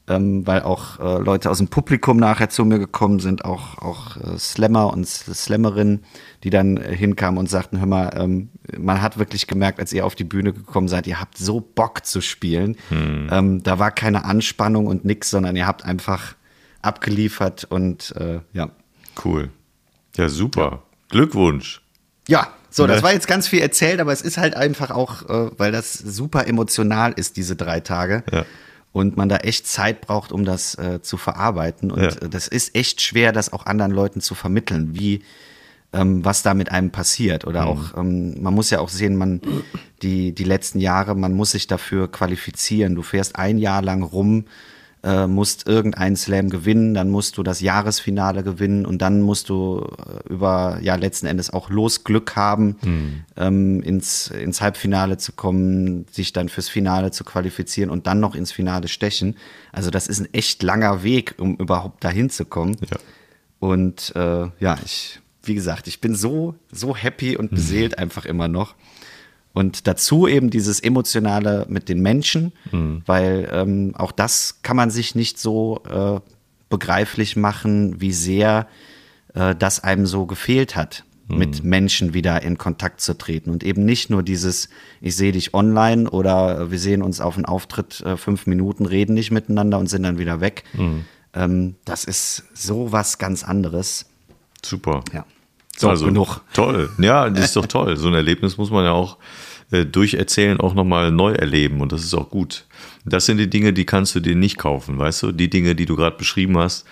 [0.09, 4.17] ähm, weil auch äh, Leute aus dem Publikum nachher zu mir gekommen sind, auch, auch
[4.17, 6.05] äh, Slammer und Slammerinnen,
[6.45, 10.07] die dann äh, hinkamen und sagten, hör mal, ähm, man hat wirklich gemerkt, als ihr
[10.07, 12.77] auf die Bühne gekommen seid, ihr habt so Bock zu spielen.
[12.89, 13.29] Hm.
[13.31, 16.35] Ähm, da war keine Anspannung und nix, sondern ihr habt einfach
[16.81, 18.71] abgeliefert und äh, ja.
[19.23, 19.51] Cool.
[20.17, 20.83] Ja, super.
[21.11, 21.83] Glückwunsch.
[22.29, 23.03] Ja, so, das Ne?
[23.03, 26.47] war jetzt ganz viel erzählt, aber es ist halt einfach auch, äh, weil das super
[26.47, 28.23] emotional ist, diese drei Tage.
[28.33, 28.45] Ja.
[28.93, 31.91] Und man da echt Zeit braucht, um das äh, zu verarbeiten.
[31.91, 32.09] Und Ja.
[32.09, 35.23] äh, das ist echt schwer, das auch anderen Leuten zu vermitteln, wie
[35.95, 37.47] ähm, was da mit einem passiert.
[37.47, 37.69] Oder Mhm.
[37.69, 39.41] auch, ähm, man muss ja auch sehen, man,
[40.03, 42.95] die, die letzten Jahre, man muss sich dafür qualifizieren.
[42.95, 44.45] Du fährst ein Jahr lang rum,
[45.03, 49.87] äh, musst irgendeinen Slam gewinnen, dann musst du das Jahresfinale gewinnen und dann musst du
[49.99, 52.77] äh, über, ja, letzten Endes auch Losglück haben,
[53.37, 58.35] ähm, ins, ins Halbfinale zu kommen, sich dann fürs Finale zu qualifizieren und dann noch
[58.35, 59.37] ins Finale stechen.
[59.73, 62.77] Also das ist ein echt langer Weg, um überhaupt dahin zu kommen.
[62.91, 62.97] Ja.
[63.61, 68.49] Und äh, ja, ich, wie gesagt, ich bin so, so happy und beseelt einfach immer
[68.49, 68.75] noch.
[69.53, 72.53] Und dazu eben dieses Emotionale mit den Menschen,
[73.07, 76.21] weil ähm, auch das kann man sich nicht so äh,
[76.69, 78.69] begreiflich machen, wie sehr
[79.35, 83.51] äh, das einem so gefehlt hat, mit Menschen wieder in Kontakt zu treten.
[83.51, 87.45] Und eben nicht nur dieses, ich sehe dich online oder wir sehen uns auf einen
[87.45, 90.65] Auftritt äh, fünf Minuten, reden nicht miteinander und sind dann wieder weg.
[91.35, 94.07] Ähm, das ist so was ganz anderes.
[94.65, 95.03] Super.
[95.13, 95.27] Ja.
[95.79, 96.41] So, genug.
[96.53, 96.91] Toll.
[96.99, 97.97] Ja, das ist doch toll.
[97.97, 99.17] So ein Erlebnis muss man ja auch
[99.71, 102.65] äh, durch Erzählen auch nochmal neu erleben und das ist auch gut.
[103.05, 105.33] Das sind die Dinge, die kannst du dir nicht kaufen, weißt du?
[105.33, 106.87] Die Dinge, die du gerade beschrieben hast,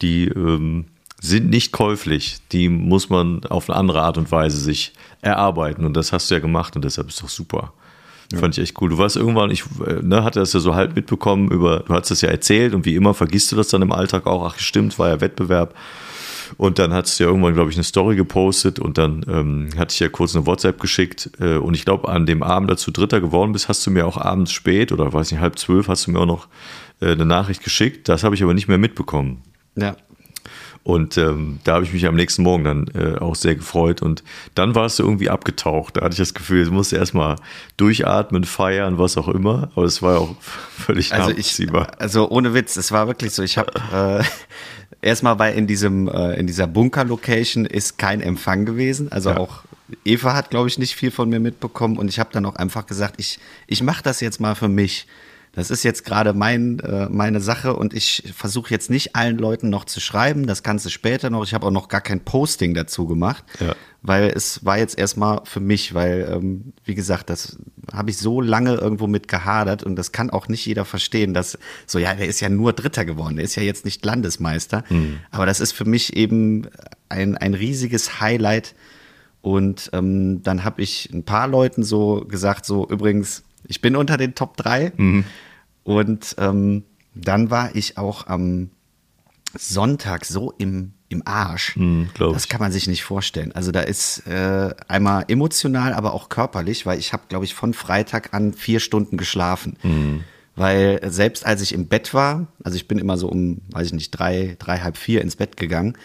[0.00, 0.86] die ähm,
[1.20, 2.38] sind nicht käuflich.
[2.52, 6.34] Die muss man auf eine andere Art und Weise sich erarbeiten und das hast du
[6.34, 7.72] ja gemacht und deshalb ist doch super.
[8.38, 8.90] Fand ich echt cool.
[8.90, 12.12] Du warst irgendwann, ich äh, ne, hatte das ja so halb mitbekommen über, du hast
[12.12, 14.44] das ja erzählt und wie immer vergisst du das dann im Alltag auch.
[14.44, 15.74] Ach, stimmt, war ja Wettbewerb.
[16.56, 19.92] Und dann hast du ja irgendwann, glaube ich, eine Story gepostet und dann ähm, hatte
[19.92, 21.30] ich ja kurz eine WhatsApp geschickt.
[21.40, 24.06] Äh, und ich glaube, an dem Abend, als du Dritter geworden bist, hast du mir
[24.06, 26.48] auch abends spät oder weiß nicht, halb zwölf, hast du mir auch noch
[27.00, 28.08] äh, eine Nachricht geschickt.
[28.08, 29.42] Das habe ich aber nicht mehr mitbekommen.
[29.76, 29.96] Ja.
[30.82, 34.00] Und ähm, da habe ich mich am nächsten Morgen dann äh, auch sehr gefreut.
[34.00, 35.96] Und dann warst du irgendwie abgetaucht.
[35.96, 37.36] Da hatte ich das Gefühl, du musst erstmal
[37.76, 39.70] durchatmen, feiern, was auch immer.
[39.74, 41.92] Aber es war auch völlig Also ich, nachvollziehbar.
[41.98, 43.42] also ohne Witz, es war wirklich so.
[43.42, 44.24] Ich habe äh,
[45.02, 49.10] erstmal bei in diesem äh, in dieser Bunker-Location ist kein Empfang gewesen.
[49.12, 49.38] Also Ja.
[49.38, 49.62] auch
[50.04, 51.98] Eva hat, glaube ich, nicht viel von mir mitbekommen.
[51.98, 55.06] Und ich habe dann auch einfach gesagt, ich ich mache das jetzt mal für mich.
[55.52, 59.68] Das ist jetzt gerade mein, äh, meine Sache und ich versuche jetzt nicht allen Leuten
[59.68, 60.46] noch zu schreiben.
[60.46, 61.42] Das kannst du später noch.
[61.44, 63.74] Ich habe auch noch gar kein Posting dazu gemacht, Ja.
[64.00, 67.56] weil es war jetzt erstmal für mich, weil, ähm, wie gesagt, das
[67.92, 71.58] habe ich so lange irgendwo mit gehadert und das kann auch nicht jeder verstehen, dass
[71.84, 74.84] so, ja, der ist ja nur Dritter geworden, der ist ja jetzt nicht Landesmeister.
[75.32, 76.68] Aber das ist für mich eben
[77.08, 78.74] ein, ein riesiges Highlight.
[79.42, 84.16] Und ähm, dann habe ich ein paar Leuten so gesagt, so übrigens, ich bin unter
[84.16, 84.92] den Top 3.
[85.84, 88.70] Und ähm, dann war ich auch am
[89.56, 91.76] Sonntag so im, im Arsch.
[92.14, 93.52] glaub das kann man sich nicht vorstellen.
[93.52, 97.74] Also da ist äh, einmal emotional, aber auch körperlich, weil ich habe, glaube ich, von
[97.74, 99.76] Freitag an vier Stunden geschlafen.
[100.56, 103.92] Weil selbst als ich im Bett war, also ich bin immer so um, weiß ich
[103.92, 105.96] nicht, drei, drei, halb vier ins Bett gegangen,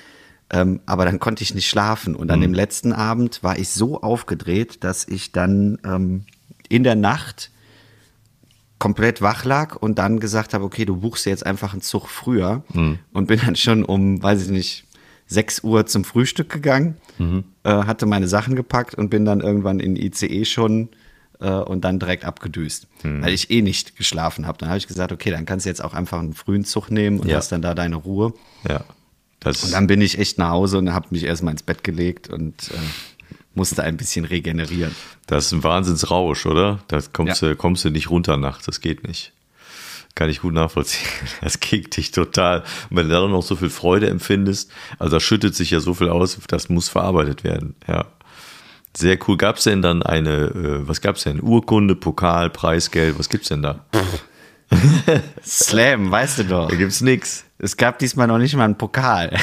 [0.49, 2.15] ähm, aber dann konnte ich nicht schlafen.
[2.15, 6.25] Und an dem letzten Abend war ich so aufgedreht, dass ich dann ähm,
[6.69, 7.51] in der Nacht
[8.79, 12.63] komplett wach lag und dann gesagt habe, okay, du buchst jetzt einfach einen Zug früher
[13.13, 14.85] und bin dann schon um, weiß ich nicht,
[15.27, 16.97] 6 Uhr zum Frühstück gegangen,
[17.63, 20.89] äh, hatte meine Sachen gepackt und bin dann irgendwann in ICE schon
[21.39, 24.57] äh, und dann direkt abgedüst, weil ich eh nicht geschlafen habe.
[24.59, 27.19] Dann habe ich gesagt, okay, dann kannst du jetzt auch einfach einen frühen Zug nehmen
[27.21, 27.37] und Ja.
[27.37, 28.33] hast dann da deine Ruhe.
[28.69, 28.83] Ja.
[29.39, 32.29] Das Und dann bin ich echt nach Hause und habe mich erstmal ins Bett gelegt
[32.29, 32.77] und äh,
[33.55, 34.95] musste ein bisschen regenerieren.
[35.27, 36.79] Das ist ein Wahnsinnsrausch, oder?
[36.87, 37.49] Da kommst, Ja.
[37.49, 39.31] du, kommst du nicht runter nachts, das geht nicht.
[40.13, 41.07] Kann ich gut nachvollziehen.
[41.41, 42.63] Das kickt dich total.
[42.89, 45.93] Und wenn du dann noch so viel Freude empfindest, also da schüttet sich ja so
[45.93, 47.75] viel aus, das muss verarbeitet werden.
[47.87, 48.05] Ja.
[48.95, 49.35] Sehr cool.
[49.35, 51.41] Gab es denn dann eine, äh, was gab es denn?
[51.41, 53.83] Urkunde, Pokal, Preisgeld, was gibt's denn da?
[55.43, 56.69] Slam, weißt du doch.
[56.69, 57.43] Da gibt's nix.
[57.57, 59.35] Es gab diesmal noch nicht mal einen Pokal.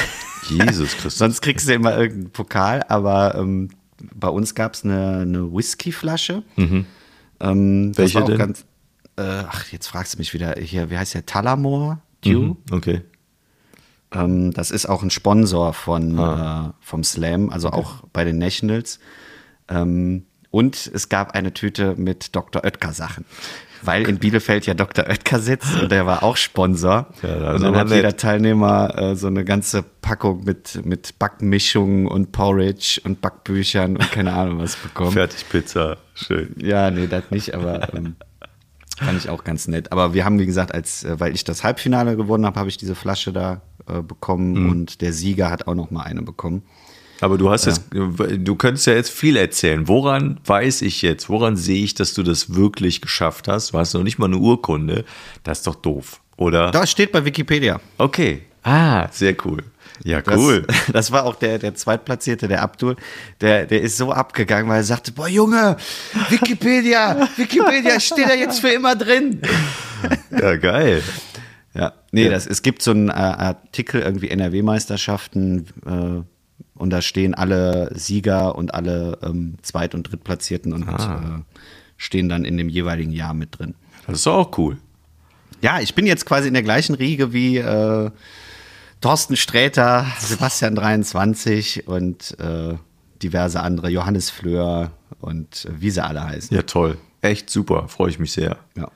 [0.49, 1.17] Jesus Christus.
[1.17, 3.69] Sonst kriegst du immer irgendeinen Pokal, aber ähm,
[4.13, 6.43] bei uns gab es eine, eine Whiskyflasche.
[6.57, 6.85] Ähm,
[7.39, 7.97] Mhm.
[7.97, 8.37] Welche war auch denn?
[8.37, 8.65] Ganz,
[9.17, 11.25] äh, ach, jetzt fragst du mich wieder hier, wie heißt der?
[11.25, 12.39] Talamore Dew?
[12.41, 13.01] Mhm, Okay.
[14.11, 16.67] Ähm, das ist auch ein Sponsor von, Ah.
[16.79, 18.99] äh, vom Slam, also auch bei den Nationals.
[19.67, 22.63] Ähm, Und es gab eine Tüte mit Dr.
[22.63, 23.25] Oetker Sachen.
[23.81, 25.09] Weil in Bielefeld ja Dr.
[25.09, 27.07] Oetker sitzt und der war auch Sponsor.
[27.23, 27.95] Ja, und dann hat nett.
[27.95, 34.11] jeder Teilnehmer äh, so eine ganze Packung mit, mit Backmischungen und Porridge und Backbüchern und
[34.11, 35.11] keine Ahnung was bekommen.
[35.11, 35.97] Fertigpizza.
[36.13, 36.55] Schön.
[36.59, 38.15] Ja, nee, das nicht, aber ähm,
[38.99, 39.91] fand ich auch ganz nett.
[39.91, 42.77] Aber wir haben, wie gesagt, als, äh, weil ich das Halbfinale gewonnen habe, habe ich
[42.77, 46.61] diese Flasche da äh, bekommen und der Sieger hat auch noch mal eine bekommen.
[47.21, 49.87] Aber du hast jetzt, du könntest ja jetzt viel erzählen.
[49.87, 53.73] Woran weiß ich jetzt, woran sehe ich, dass du das wirklich geschafft hast?
[53.73, 55.05] Du hast noch nicht mal eine Urkunde.
[55.43, 56.71] Das ist doch doof, oder?
[56.71, 57.79] Das steht bei Wikipedia.
[57.97, 58.41] Okay.
[58.63, 59.63] Ah, sehr cool.
[60.03, 60.65] Ja, Das, cool.
[60.93, 62.95] Das war auch der, der Zweitplatzierte, der Abdul.
[63.41, 65.77] Der, der ist so abgegangen, weil er sagte, boah Junge,
[66.29, 69.41] Wikipedia, Wikipedia steht da jetzt für immer drin.
[70.31, 71.01] Ja, geil.
[71.73, 72.31] Ja, nee, Ja.
[72.31, 76.23] Das, es gibt so einen äh, Artikel, irgendwie NRW-Meisterschaften, äh,
[76.75, 81.21] und da stehen alle Sieger und alle ähm, Zweit- und Drittplatzierten und Ah.
[81.39, 81.57] äh,
[81.97, 83.75] stehen dann in dem jeweiligen Jahr mit drin.
[84.07, 84.77] Das ist auch cool.
[85.61, 88.11] Ja, ich bin jetzt quasi in der gleichen Riege wie äh,
[89.01, 92.75] Thorsten Sträter, Sebastian 23 und äh,
[93.21, 96.55] diverse andere, Johannes Fleur und äh, wie sie alle heißen.
[96.55, 96.97] Ja, toll.
[97.21, 97.87] Echt super.
[97.87, 98.57] Freue ich mich sehr.
[98.75, 98.89] Ja.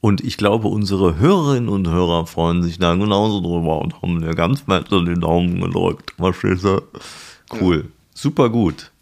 [0.00, 4.34] Und ich glaube, unsere Hörerinnen und Hörer freuen sich da genauso drüber und haben mir
[4.34, 6.12] ganz fett in den Daumen gedrückt.
[6.16, 6.82] Verstehst du?
[7.60, 7.90] Cool.
[8.14, 8.92] Super gut.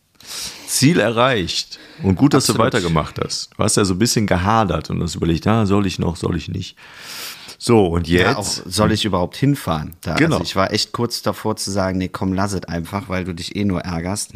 [0.66, 1.78] Ziel erreicht.
[2.02, 2.72] Und gut, dass du Absolut.
[2.72, 3.50] weitergemacht hast.
[3.56, 6.36] Du hast ja so ein bisschen gehadert und hast überlegt, ah, soll ich noch, soll
[6.36, 6.76] ich nicht.
[7.58, 8.22] So, und jetzt.
[8.22, 9.96] Ja, auch soll ich überhaupt hinfahren?
[10.02, 10.36] Da, Genau.
[10.36, 13.34] Also ich war echt kurz davor zu sagen, nee, komm, lass es einfach, weil du
[13.34, 14.32] dich eh nur ärgerst.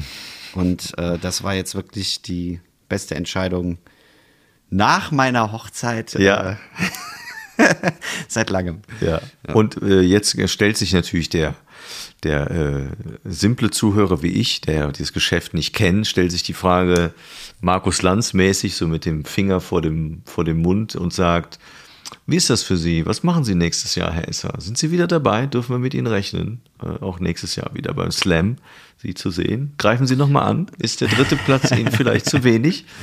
[0.54, 3.78] Und äh, das war jetzt wirklich die beste Entscheidung
[4.70, 6.52] nach meiner Hochzeit Ja.
[6.52, 6.56] äh,
[8.28, 8.80] seit langem.
[9.00, 9.20] Ja.
[9.52, 11.54] Und äh, jetzt stellt sich natürlich der,
[12.22, 12.86] der äh,
[13.24, 17.12] simple Zuhörer wie ich, der dieses Geschäft nicht kennt, stellt sich die Frage,
[17.60, 21.58] Markus Lanz mäßig, so mit dem Finger vor dem, vor dem Mund und sagt,
[22.26, 23.06] wie ist das für Sie?
[23.06, 24.54] Was machen Sie nächstes Jahr, Herr Esser?
[24.58, 25.46] Sind Sie wieder dabei?
[25.46, 26.60] Dürfen wir mit Ihnen rechnen?
[26.82, 28.56] Äh, auch nächstes Jahr wieder beim Slam
[28.98, 29.74] Sie zu sehen.
[29.78, 30.66] Greifen Sie nochmal an.
[30.78, 32.84] Ist der dritte Platz Ihnen vielleicht zu wenig?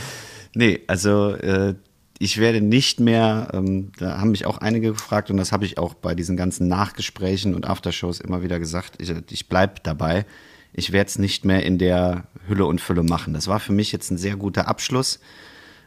[0.57, 1.75] Nee, also äh,
[2.17, 5.77] ich werde nicht mehr, ähm, da haben mich auch einige gefragt und das habe ich
[5.77, 10.25] auch bei diesen ganzen Nachgesprächen und Aftershows immer wieder gesagt, ich, ich bleibe dabei.
[10.73, 13.35] Ich werde es nicht mehr in der Hülle und Fülle machen.
[13.35, 15.19] Das war für mich jetzt ein sehr guter Abschluss.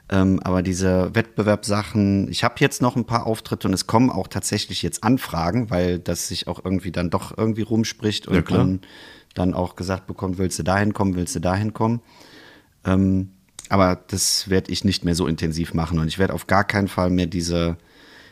[0.09, 4.29] Ähm, aber diese Wettbewerbssachen, ich habe jetzt noch ein paar Auftritte und es kommen auch
[4.29, 8.83] tatsächlich jetzt Anfragen, weil das sich auch irgendwie dann doch irgendwie rumspricht und Ja, man
[9.35, 12.03] dann auch gesagt bekommt, willst du dahin kommen, willst du dahin kommen.
[12.85, 13.31] Ähm,
[13.71, 16.89] aber das werde ich nicht mehr so intensiv machen und ich werde auf gar keinen
[16.89, 17.77] Fall mehr diese,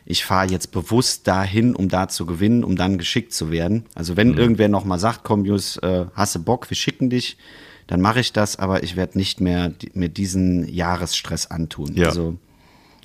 [0.05, 3.87] ich fahre jetzt bewusst dahin, um da zu gewinnen, um dann geschickt zu werden.
[3.95, 7.39] Also wenn irgendwer noch mal sagt, komm Jus, äh, hasse Bock, wir schicken dich,
[7.87, 11.95] dann mache ich das, aber ich werde nicht mehr die, mir diesen Jahresstress antun.
[11.95, 12.09] Ja.
[12.09, 12.37] Also,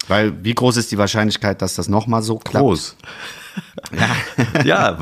[0.08, 2.66] weil wie groß ist die Wahrscheinlichkeit, dass das noch mal so klappt?
[2.66, 2.98] Groß.
[4.66, 4.98] ja,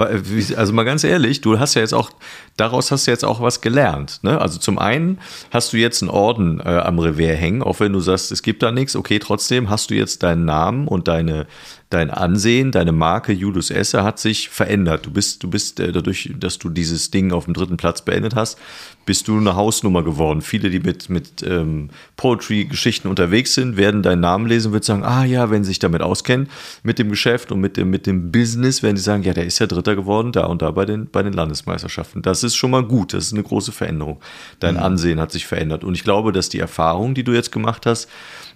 [0.56, 2.12] also mal ganz ehrlich, du hast ja jetzt auch,
[2.58, 4.20] daraus hast du jetzt auch was gelernt.
[4.24, 4.40] Ne?
[4.40, 5.20] Also zum einen
[5.52, 8.64] hast du jetzt einen Orden äh, am Revers hängen, auch wenn du sagst, es gibt
[8.64, 11.48] da nichts, okay, trotzdem hast du jetzt deinen Namen und deine,
[11.90, 15.06] dein Ansehen, deine Marke Julius Esser hat sich verändert.
[15.06, 18.36] Du bist, du bist äh, dadurch, dass du dieses Ding auf dem dritten Platz beendet
[18.36, 18.58] hast,
[19.06, 20.42] bist du eine Hausnummer geworden.
[20.42, 25.04] Viele, die mit, mit ähm, Poetry-Geschichten unterwegs sind, werden deinen Namen lesen und wird sagen,
[25.04, 26.50] ah ja, wenn sie sich damit auskennen,
[26.84, 29.60] mit dem Geschäft und mit dem, mit dem Business, werden sie sagen, ja, der ist
[29.60, 32.24] ja Dritter geworden, da und da bei den, bei den Landesmeisterschaften.
[32.24, 34.20] Das ist schon mal gut, das ist eine große Veränderung.
[34.60, 35.84] Dein Ansehen hat sich verändert.
[35.84, 38.10] Und ich glaube, dass die Erfahrung, die du jetzt gemacht hast,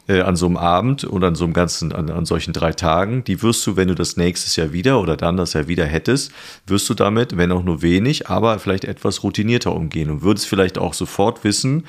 [0.08, 3.24] äh, an so einem Abend oder an so einem ganzen, an, an solchen drei Tagen,
[3.24, 6.32] die wirst du, wenn du das nächstes Jahr wieder oder dann das Jahr wieder hättest,
[6.66, 10.78] wirst du damit, wenn auch nur wenig, aber vielleicht etwas routinierter umgehen und würdest vielleicht
[10.78, 11.86] auch sofort wissen,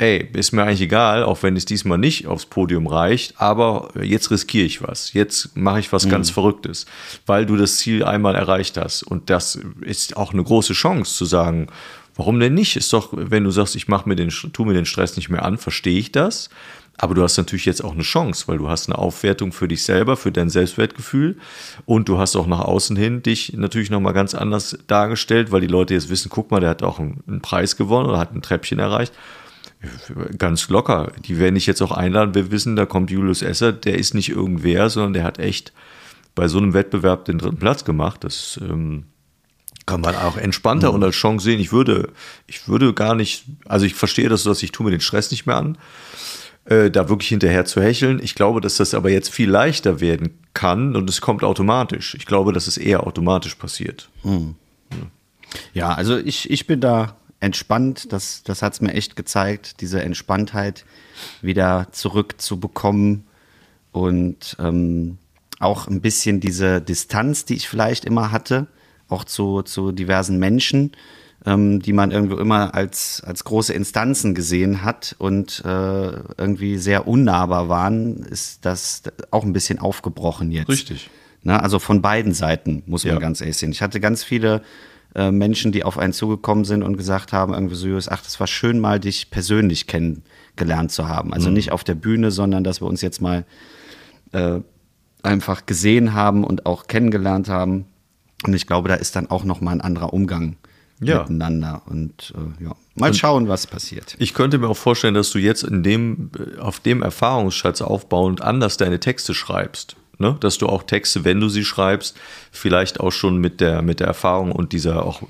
[0.00, 4.30] ey, ist mir eigentlich egal, auch wenn es diesmal nicht aufs Podium reicht, aber jetzt
[4.30, 5.12] riskiere ich was.
[5.12, 6.86] Jetzt mache ich was ganz Verrücktes,
[7.26, 9.02] weil du das Ziel einmal erreicht hast.
[9.02, 11.66] Und das ist auch eine große Chance zu sagen,
[12.16, 12.76] warum denn nicht?
[12.76, 15.44] Ist doch, wenn du sagst, ich mache mir den, tu mir den Stress nicht mehr
[15.44, 16.48] an, verstehe ich das.
[16.96, 19.84] Aber du hast natürlich jetzt auch eine Chance, weil du hast eine Aufwertung für dich
[19.84, 21.36] selber, für dein Selbstwertgefühl
[21.84, 25.66] und du hast auch nach außen hin dich natürlich nochmal ganz anders dargestellt, weil die
[25.66, 28.78] Leute jetzt wissen, guck mal, der hat auch einen Preis gewonnen oder hat ein Treppchen
[28.78, 29.14] erreicht.
[30.36, 31.12] Ganz locker.
[31.24, 32.34] Die werden dich jetzt auch einladen.
[32.34, 35.72] Wir wissen, da kommt Julius Esser, der ist nicht irgendwer, sondern der hat echt
[36.34, 38.22] bei so einem Wettbewerb den dritten Platz gemacht.
[38.22, 39.04] Das ähm,
[39.86, 41.60] kann man auch entspannter und als Chance sehen.
[41.60, 42.10] Ich würde,
[42.46, 45.46] ich würde gar nicht, also ich verstehe das, dass ich tue mir den Stress nicht
[45.46, 45.78] mehr an,
[46.66, 48.20] äh, da wirklich hinterher zu hecheln.
[48.22, 52.14] Ich glaube, dass das aber jetzt viel leichter werden kann und es kommt automatisch.
[52.14, 54.10] Ich glaube, dass es eher automatisch passiert.
[55.72, 58.12] Ja, also ich, ich bin da entspannt.
[58.12, 60.84] Das, das hat es mir echt gezeigt, diese Entspanntheit
[61.42, 63.24] wieder zurückzubekommen
[63.92, 65.18] und ähm,
[65.58, 68.66] auch ein bisschen diese Distanz, die ich vielleicht immer hatte,
[69.08, 70.92] auch zu, zu diversen Menschen,
[71.44, 75.68] ähm, die man irgendwo immer als, als große Instanzen gesehen hat und äh,
[76.36, 80.68] irgendwie sehr unnahbar waren, ist das auch ein bisschen aufgebrochen jetzt.
[80.68, 81.10] Richtig.
[81.42, 83.20] Na, also von beiden Seiten, muss man Ja.
[83.20, 83.72] ganz ehrlich sehen.
[83.72, 84.62] Ich hatte ganz viele
[85.14, 88.46] äh, Menschen, die auf einen zugekommen sind und gesagt haben, irgendwie so, ach, das war
[88.46, 91.32] schön mal, dich persönlich kennengelernt zu haben.
[91.32, 93.44] Also nicht auf der Bühne, sondern dass wir uns jetzt mal
[94.32, 94.60] äh,
[95.22, 97.86] einfach gesehen haben und auch kennengelernt haben.
[98.44, 100.56] Und ich glaube, da ist dann auch noch mal ein anderer Umgang
[101.00, 101.18] Ja.
[101.22, 101.82] miteinander.
[101.86, 104.14] Und äh, ja, mal schauen, was passiert.
[104.18, 108.76] Ich könnte mir auch vorstellen, dass du jetzt in dem, auf dem Erfahrungsschatz aufbauend anders
[108.76, 109.96] deine Texte schreibst.
[110.20, 110.36] Ne?
[110.40, 112.16] Dass du auch Texte, wenn du sie schreibst,
[112.52, 115.26] vielleicht auch schon mit der, mit der Erfahrung und dieser auch äh,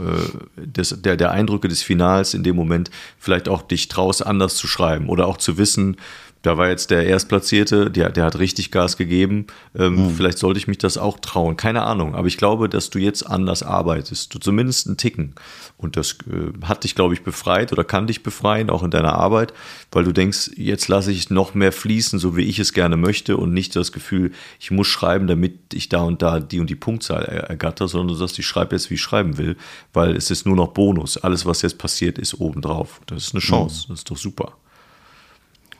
[0.57, 4.66] des, der, der Eindrücke des Finals in dem Moment vielleicht auch dich traust, anders zu
[4.66, 5.96] schreiben oder auch zu wissen,
[6.42, 9.46] da war jetzt der Erstplatzierte, der, der hat richtig Gas gegeben.
[9.79, 11.57] Ähm, Vielleicht sollte ich mich das auch trauen.
[11.57, 12.14] Keine Ahnung.
[12.14, 14.35] Aber ich glaube, dass du jetzt anders arbeitest.
[14.35, 15.35] Du zumindest einen Ticken.
[15.76, 19.14] Und das äh, hat dich, glaube ich, befreit oder kann dich befreien, auch in deiner
[19.14, 19.53] Arbeit,
[19.92, 23.37] weil du denkst, jetzt lasse ich noch mehr fließen, so wie ich es gerne möchte
[23.37, 26.74] und nicht das Gefühl, ich muss schreiben, damit ich da und da die und die
[26.74, 29.57] Punktzahl er ergatter, sondern du sagst, ich schreibe jetzt, wie ich schreiben will,
[29.92, 31.18] weil es ist nur noch Bonus.
[31.18, 33.00] Alles, was jetzt passiert, ist obendrauf.
[33.07, 33.87] Das ist eine Chance.
[33.88, 34.55] Das ist doch super.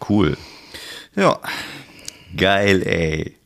[0.09, 0.37] Cool.
[1.15, 1.41] Ja,
[2.37, 3.37] Geil, ey.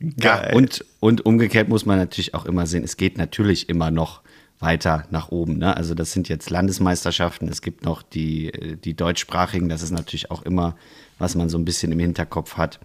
[0.00, 4.22] Ja, und, und umgekehrt muss man natürlich auch immer sehen, es geht natürlich immer noch
[4.60, 5.58] weiter nach oben.
[5.58, 5.76] Ne?
[5.76, 10.30] Also das sind jetzt Landesmeisterschaften, es gibt noch die, äh, die deutschsprachigen, das ist natürlich
[10.30, 10.76] auch immer,
[11.18, 12.78] was man so ein bisschen im Hinterkopf hat.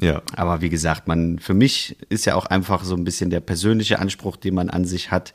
[0.00, 0.22] Ja.
[0.36, 3.98] Aber wie gesagt, man, für mich ist ja auch einfach so ein bisschen der persönliche
[3.98, 5.34] Anspruch, den man an sich hat.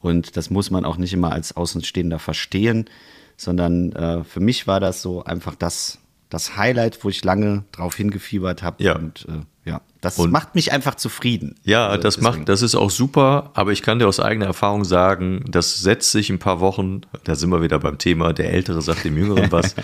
[0.00, 2.86] Und das muss man auch nicht immer als Außenstehender verstehen,
[3.36, 5.99] sondern äh, für mich war das so einfach das,
[6.30, 8.82] das Highlight, wo ich lange drauf hingefiebert habe.
[8.82, 8.96] Ja.
[8.96, 11.56] Und äh, ja, das Und- macht mich einfach zufrieden.
[11.64, 12.38] Ja, Also das deswegen.
[12.38, 16.12] macht, das ist auch super, aber ich kann dir aus eigener Erfahrung sagen, das setzt
[16.12, 19.52] sich ein paar Wochen, da sind wir wieder beim Thema, der Ältere sagt dem Jüngeren
[19.52, 19.74] was.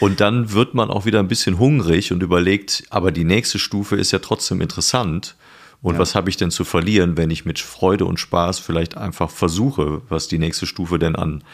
[0.00, 3.96] und dann wird man auch wieder ein bisschen hungrig und überlegt, aber die nächste Stufe
[3.96, 5.36] ist ja trotzdem interessant.
[5.82, 9.30] Und was habe ich denn zu verlieren, wenn ich mit Freude und Spaß vielleicht einfach
[9.30, 11.44] versuche, was die nächste Stufe denn an,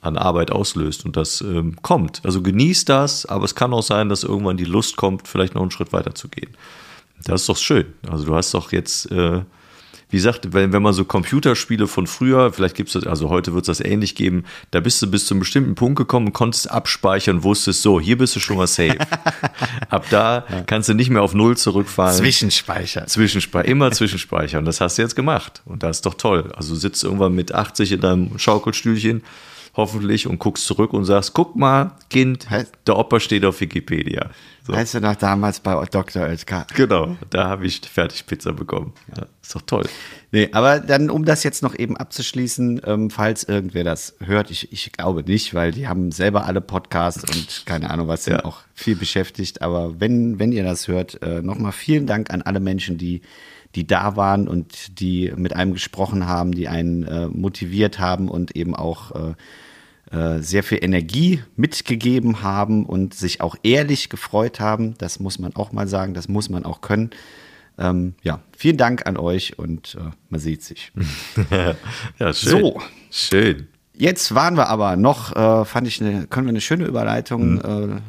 [0.00, 1.04] an Arbeit auslöst.
[1.04, 2.20] Und das ähm, kommt.
[2.24, 5.62] Also genießt das, aber es kann auch sein, dass irgendwann die Lust kommt, vielleicht noch
[5.62, 6.50] einen Schritt weiter zu gehen.
[7.24, 7.86] Das ist doch schön.
[8.08, 9.40] Also du hast doch jetzt, äh,
[10.10, 13.54] wie gesagt, wenn, wenn man so Computerspiele von früher, vielleicht gibt es das, also heute
[13.54, 16.32] wird es das ähnlich geben, da bist du bis zu einem bestimmten Punkt gekommen und
[16.32, 18.98] konntest abspeichern, wusstest, so, hier bist du schon mal safe.
[19.88, 22.14] Ab da kannst du nicht mehr auf Null zurückfahren.
[22.14, 23.06] Zwischenspeicher.
[23.06, 24.64] Zwischenspeicher, immer Zwischenspeichern.
[24.64, 25.62] Das hast du jetzt gemacht.
[25.64, 26.52] Und das ist doch toll.
[26.54, 29.22] Also du sitzt irgendwann mit 80 in deinem Schaukelstühlchen,
[29.76, 32.46] hoffentlich, und guckst zurück und sagst, guck mal, Kind,
[32.86, 34.30] der Opa steht auf Wikipedia.
[34.66, 34.72] So.
[34.72, 36.22] Weißt du noch damals bei Dr.
[36.22, 36.66] Oetker?
[36.74, 38.94] Genau, da habe ich Fertigpizza bekommen.
[39.16, 39.84] Ja, ist doch toll.
[40.32, 44.72] Nee, aber dann, um das jetzt noch eben abzuschließen, ähm, falls irgendwer das hört, ich,
[44.72, 48.44] ich glaube nicht, weil die haben selber alle Podcasts und keine Ahnung was, sind Ja.
[48.44, 49.62] auch viel beschäftigt.
[49.62, 53.22] Aber wenn, wenn ihr das hört, äh, nochmal vielen Dank an alle Menschen, die,
[53.76, 58.56] die da waren und die mit einem gesprochen haben, die einen äh, motiviert haben und
[58.56, 59.34] eben auch äh,
[60.08, 64.94] sehr viel Energie mitgegeben haben und sich auch ehrlich gefreut haben.
[64.98, 67.10] Das muss man auch mal sagen, das muss man auch können.
[67.78, 70.92] Ähm, ja, vielen Dank an euch und äh, man sieht sich.
[72.18, 72.60] Ja, schön.
[72.60, 72.82] So.
[73.10, 73.68] Schön.
[73.92, 78.00] Jetzt waren wir aber noch, äh, fand ich, eine, können wir eine schöne Überleitung äh,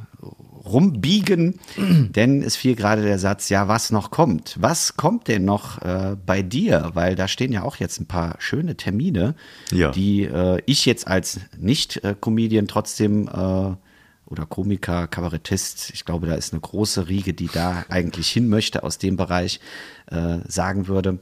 [0.67, 4.55] rumbiegen, denn es fiel gerade der Satz, ja, was noch kommt.
[4.59, 6.91] Was kommt denn noch äh, bei dir?
[6.93, 9.35] Weil da stehen ja auch jetzt ein paar schöne Termine,
[9.71, 9.91] Ja.
[9.91, 13.75] die äh, ich jetzt als Nicht-Comedian trotzdem äh,
[14.29, 18.83] oder Komiker, Kabarettist, ich glaube, da ist eine große Riege, die da eigentlich hin möchte
[18.83, 19.61] aus dem Bereich,
[20.11, 21.19] äh, sagen würde.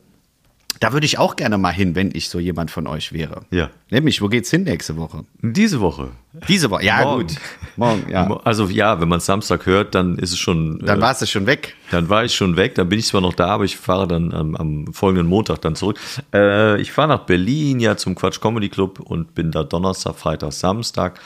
[0.79, 3.45] Da würde ich auch gerne mal hin, wenn ich so jemand von euch wäre.
[3.51, 3.69] Ja.
[3.89, 5.23] Nämlich, wo geht's hin nächste Woche?
[5.41, 6.09] Diese Woche.
[6.47, 7.27] Diese Woche, ja Morgen.
[7.27, 7.35] gut.
[7.77, 8.39] Morgen, ja.
[8.43, 10.79] Also ja, wenn man Samstag hört, dann ist es schon.
[10.79, 11.75] Dann äh, warst du schon weg.
[11.91, 14.33] Dann war ich schon weg, dann bin ich zwar noch da, aber ich fahre dann
[14.33, 15.99] am, am folgenden Montag dann zurück.
[16.33, 20.51] Äh, ich fahre nach Berlin ja zum Quatsch Comedy Club und bin da Donnerstag, Freitag,
[20.51, 21.19] Samstag.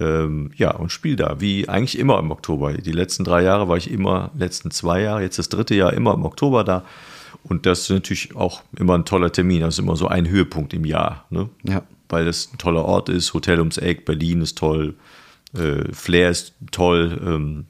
[0.00, 2.72] Ähm, ja, und spiele da, wie eigentlich immer im Oktober.
[2.74, 6.14] Die letzten drei Jahre war ich immer, letzten zwei Jahre, jetzt das dritte Jahr immer
[6.14, 6.84] im Oktober da.
[7.44, 9.60] Und das ist natürlich auch immer ein toller Termin.
[9.60, 11.26] Das ist immer so ein Höhepunkt im Jahr.
[11.30, 11.48] Ne?
[11.62, 11.82] Ja.
[12.08, 13.34] Weil das ein toller Ort ist.
[13.34, 14.94] Hotel ums Eck, Berlin ist toll.
[15.54, 17.20] Äh, Flair ist toll.
[17.24, 17.66] Ähm,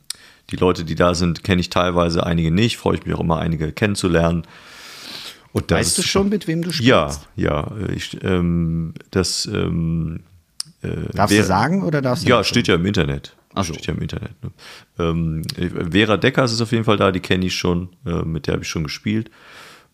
[0.51, 2.77] die Leute, die da sind, kenne ich teilweise, einige nicht.
[2.77, 4.47] Freue ich mich auch immer, einige kennenzulernen.
[5.53, 6.89] Und das Weißt du schon, mit wem du spielst?
[6.89, 7.73] Ja, ja.
[7.95, 10.21] Ich, ähm, das, ähm,
[10.83, 13.37] äh, darfst wer, du sagen oder darfst du Ja, steht ja im Internet.
[13.55, 13.73] Ach so.
[13.73, 14.33] Steht ja im Internet.
[14.43, 14.51] Ne?
[14.99, 15.43] Ähm,
[15.91, 18.65] Vera Deckers ist auf jeden Fall da, die kenne ich schon, äh, mit der habe
[18.65, 19.31] ich schon gespielt.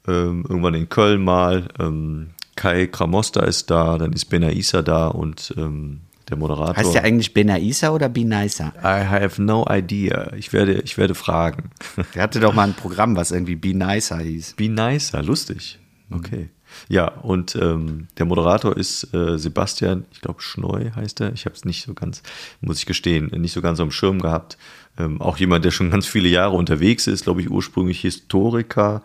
[0.06, 1.68] Ähm, irgendwann in Köln mal.
[1.78, 6.76] Ähm, Kai Kramosta ist da, dann ist Benaisa da und ähm, der Moderator.
[6.76, 8.72] Heißt der eigentlich Benaisa oder Benaisa?
[8.78, 10.32] I have no idea.
[10.34, 11.70] Ich werde, ich werde fragen.
[12.14, 14.54] Der hatte doch mal ein Programm, was irgendwie Benaisa hieß.
[14.56, 15.78] Benaisa, lustig.
[16.10, 16.50] Okay.
[16.88, 21.32] Ja, und ähm, der Moderator ist äh, Sebastian, ich glaube Schneu heißt er.
[21.32, 22.22] Ich habe es nicht so ganz,
[22.60, 24.56] muss ich gestehen, nicht so ganz am Schirm gehabt.
[24.98, 29.02] Ähm, auch jemand, der schon ganz viele Jahre unterwegs ist, glaube ich, ursprünglich Historiker,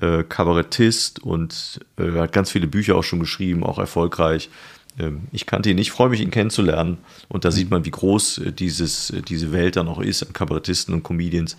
[0.00, 4.50] äh, Kabarettist und äh, hat ganz viele Bücher auch schon geschrieben, auch erfolgreich.
[4.98, 6.98] Ähm, ich kannte ihn nicht, freue mich, ihn kennenzulernen.
[7.28, 10.32] Und da sieht man, wie groß äh, dieses, äh, diese Welt dann auch ist an
[10.32, 11.56] Kabarettisten und Comedians,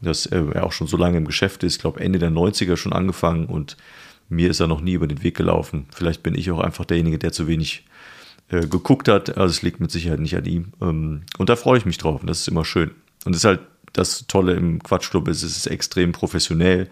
[0.00, 1.76] dass er auch schon so lange im Geschäft ist.
[1.76, 3.76] Ich glaube, Ende der 90er schon angefangen und
[4.28, 5.86] mir ist er noch nie über den Weg gelaufen.
[5.92, 7.84] Vielleicht bin ich auch einfach derjenige, der zu wenig
[8.50, 9.36] äh, geguckt hat.
[9.36, 10.72] Also es liegt mit Sicherheit nicht an ihm.
[10.80, 12.20] Ähm, und da freue ich mich drauf.
[12.20, 12.90] Und das ist immer schön.
[13.24, 13.60] Und das ist halt
[13.92, 16.88] das Tolle im Quatschclub ist, es ist extrem professionell.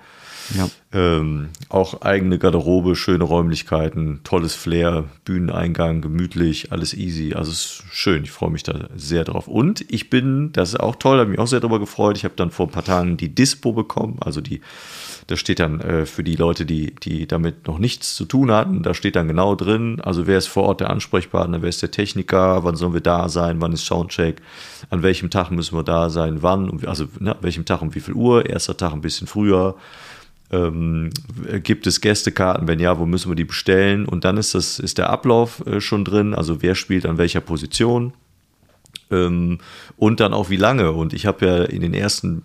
[0.55, 0.69] Ja.
[0.93, 7.35] Ähm, auch eigene Garderobe, schöne Räumlichkeiten, tolles Flair, Bühneneingang, gemütlich, alles easy.
[7.35, 9.49] Also es ist schön, ich freue mich da sehr drauf.
[9.49, 12.17] Und ich bin, das ist auch toll, habe mich auch sehr darüber gefreut.
[12.17, 14.61] Ich habe dann vor ein paar Tagen die Dispo bekommen, also die
[15.27, 18.83] das steht dann äh, für die Leute, die, die damit noch nichts zu tun hatten,
[18.83, 21.91] da steht dann genau drin, also wer ist vor Ort der Ansprechpartner, wer ist der
[21.91, 24.41] Techniker, wann sollen wir da sein, wann ist Soundcheck,
[24.91, 28.15] an welchem Tag müssen wir da sein, wann, also ne, welchem Tag um wie viel
[28.15, 29.75] Uhr, erster Tag ein bisschen früher,
[30.51, 31.11] ähm,
[31.63, 32.69] gibt es Gästekarten?
[32.69, 34.07] Wenn ja, wo müssen wir die bestellen?
[34.07, 36.35] Und dann ist das ist der Ablauf äh, schon drin.
[36.35, 38.13] Also wer spielt an welcher Position
[39.11, 39.59] ähm,
[39.97, 40.93] und dann auch wie lange.
[40.93, 42.43] Und ich habe ja in den ersten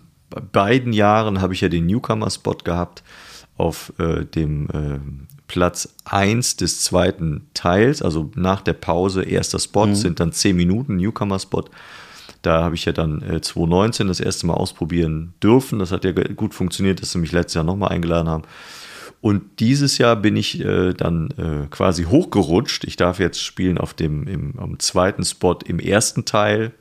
[0.52, 3.02] beiden Jahren habe ich ja den Newcomer-Spot gehabt
[3.56, 4.98] auf äh, dem äh,
[5.46, 9.94] Platz 1 des zweiten Teils, also nach der Pause, erster Spot, mhm.
[9.94, 11.64] sind dann 10 Minuten Newcomer-Spot.
[12.42, 15.78] Da habe ich ja dann äh, 2019 das erste Mal ausprobieren dürfen.
[15.78, 18.44] Das hat ja gut funktioniert, dass sie mich letztes Jahr nochmal eingeladen haben.
[19.20, 22.82] Und dieses Jahr bin ich äh, dann äh, quasi hochgerutscht.
[22.84, 26.72] Ich darf jetzt spielen auf dem im, am zweiten Spot im ersten Teil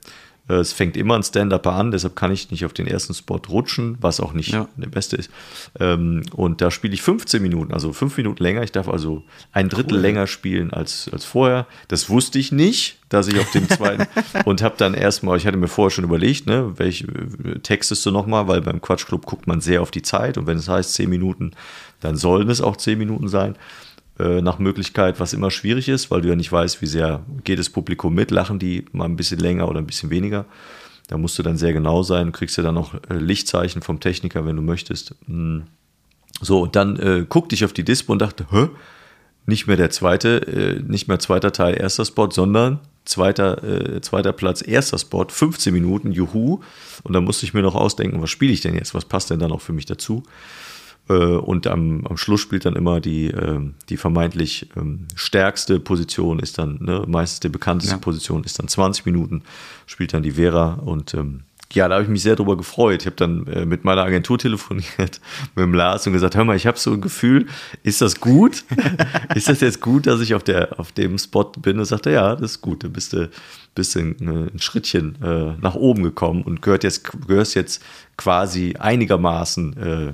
[0.59, 3.97] es fängt immer ein Stand-Upper an, deshalb kann ich nicht auf den ersten Spot rutschen,
[4.01, 4.67] was auch nicht ja.
[4.75, 5.31] der beste ist.
[5.79, 8.63] Ähm, und da spiele ich 15 Minuten, also fünf Minuten länger.
[8.63, 10.01] Ich darf also ein Drittel cool.
[10.01, 11.67] länger spielen als, als vorher.
[11.87, 14.07] Das wusste ich nicht, dass ich auf dem zweiten
[14.45, 18.11] und habe dann erstmal, ich hatte mir vorher schon überlegt, ne, welche äh, textest du
[18.11, 21.09] nochmal, weil beim Quatschclub guckt man sehr auf die Zeit und wenn es heißt 10
[21.09, 21.51] Minuten,
[21.99, 23.55] dann sollen es auch 10 Minuten sein.
[24.21, 27.57] Äh, nach Möglichkeit, was immer schwierig ist, weil du ja nicht weißt, wie sehr geht
[27.57, 30.45] das Publikum mit, lachen die mal ein bisschen länger oder ein bisschen weniger.
[31.07, 34.45] Da musst du dann sehr genau sein, kriegst du dann noch äh, Lichtzeichen vom Techniker,
[34.45, 35.15] wenn du möchtest.
[35.25, 35.63] Hm.
[36.39, 38.69] So, und dann äh, guckte ich auf die Dispo und dachte, hä?
[39.47, 44.33] Nicht mehr der zweite, äh, nicht mehr zweiter Teil, erster Spot, sondern zweiter, äh, zweiter
[44.33, 46.59] Platz, erster Spot, 15 Minuten, juhu.
[47.03, 48.93] Und dann musste ich mir noch ausdenken, was spiele ich denn jetzt?
[48.93, 50.21] Was passt denn dann auch für mich dazu?
[51.09, 56.39] Äh, und am, am Schluss spielt dann immer die, ähm, die vermeintlich ähm, stärkste Position,
[56.39, 57.99] ist dann, ne, meistens die bekannteste ja.
[57.99, 59.43] Position, ist dann 20 Minuten,
[59.85, 61.43] spielt dann die Vera und ähm,
[61.73, 63.01] ja, da habe ich mich sehr drüber gefreut.
[63.01, 64.87] Ich habe dann äh, mit meiner Agentur telefoniert,
[65.55, 67.47] mit dem Lars und gesagt, hör mal, ich habe so ein Gefühl,
[67.83, 68.65] ist das gut?
[69.35, 71.79] ist das jetzt gut, dass ich auf, der, auf dem Spot bin?
[71.79, 73.29] Und sagte, ja, das ist gut, du bist, äh,
[73.75, 77.81] bist ein, ein Schrittchen äh, nach oben gekommen und gehört jetzt, gehörst jetzt
[78.17, 80.13] quasi einigermaßen äh,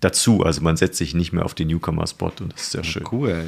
[0.00, 0.42] dazu.
[0.42, 3.04] Also man setzt sich nicht mehr auf den Newcomer-Spot und das ist sehr schön.
[3.10, 3.44] Cool.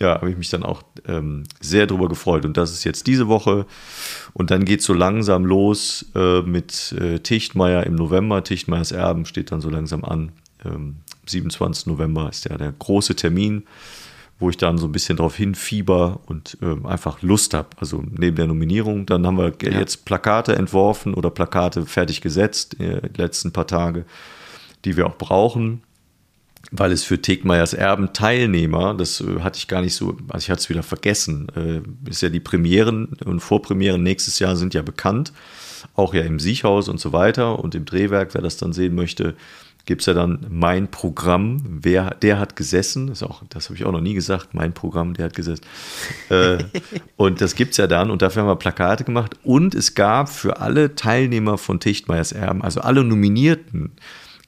[0.00, 2.44] Ja, habe ich mich dann auch ähm, sehr darüber gefreut.
[2.44, 3.64] Und das ist jetzt diese Woche.
[4.32, 8.42] Und dann geht es so langsam los äh, mit äh, Tichtmeier im November.
[8.42, 10.32] Tichtmeiers Erben steht dann so langsam an.
[10.64, 11.86] Ähm, 27.
[11.86, 13.64] November ist ja der große Termin,
[14.40, 17.68] wo ich dann so ein bisschen drauf hinfieber und äh, einfach Lust habe.
[17.78, 19.06] Also neben der Nominierung.
[19.06, 19.78] Dann haben wir ja.
[19.78, 24.04] jetzt Plakate entworfen oder Plakate fertig gesetzt, äh, die letzten paar Tage,
[24.84, 25.82] die wir auch brauchen
[26.70, 30.50] weil es für Tegmeyers Erben Teilnehmer, das äh, hatte ich gar nicht so, also ich
[30.50, 34.82] hatte es wieder vergessen, äh, ist ja die Premieren und Vorpremieren nächstes Jahr sind ja
[34.82, 35.32] bekannt,
[35.94, 39.34] auch ja im Siechhaus und so weiter und im Drehwerk, wer das dann sehen möchte,
[39.86, 43.84] gibt es ja dann mein Programm, wer, der hat gesessen, das, auch, das habe ich
[43.84, 45.62] auch noch nie gesagt, mein Programm, der hat gesessen.
[46.30, 46.58] äh,
[47.16, 50.30] und das gibt es ja dann und dafür haben wir Plakate gemacht und es gab
[50.30, 53.92] für alle Teilnehmer von Tichtmeyers Erben, also alle Nominierten,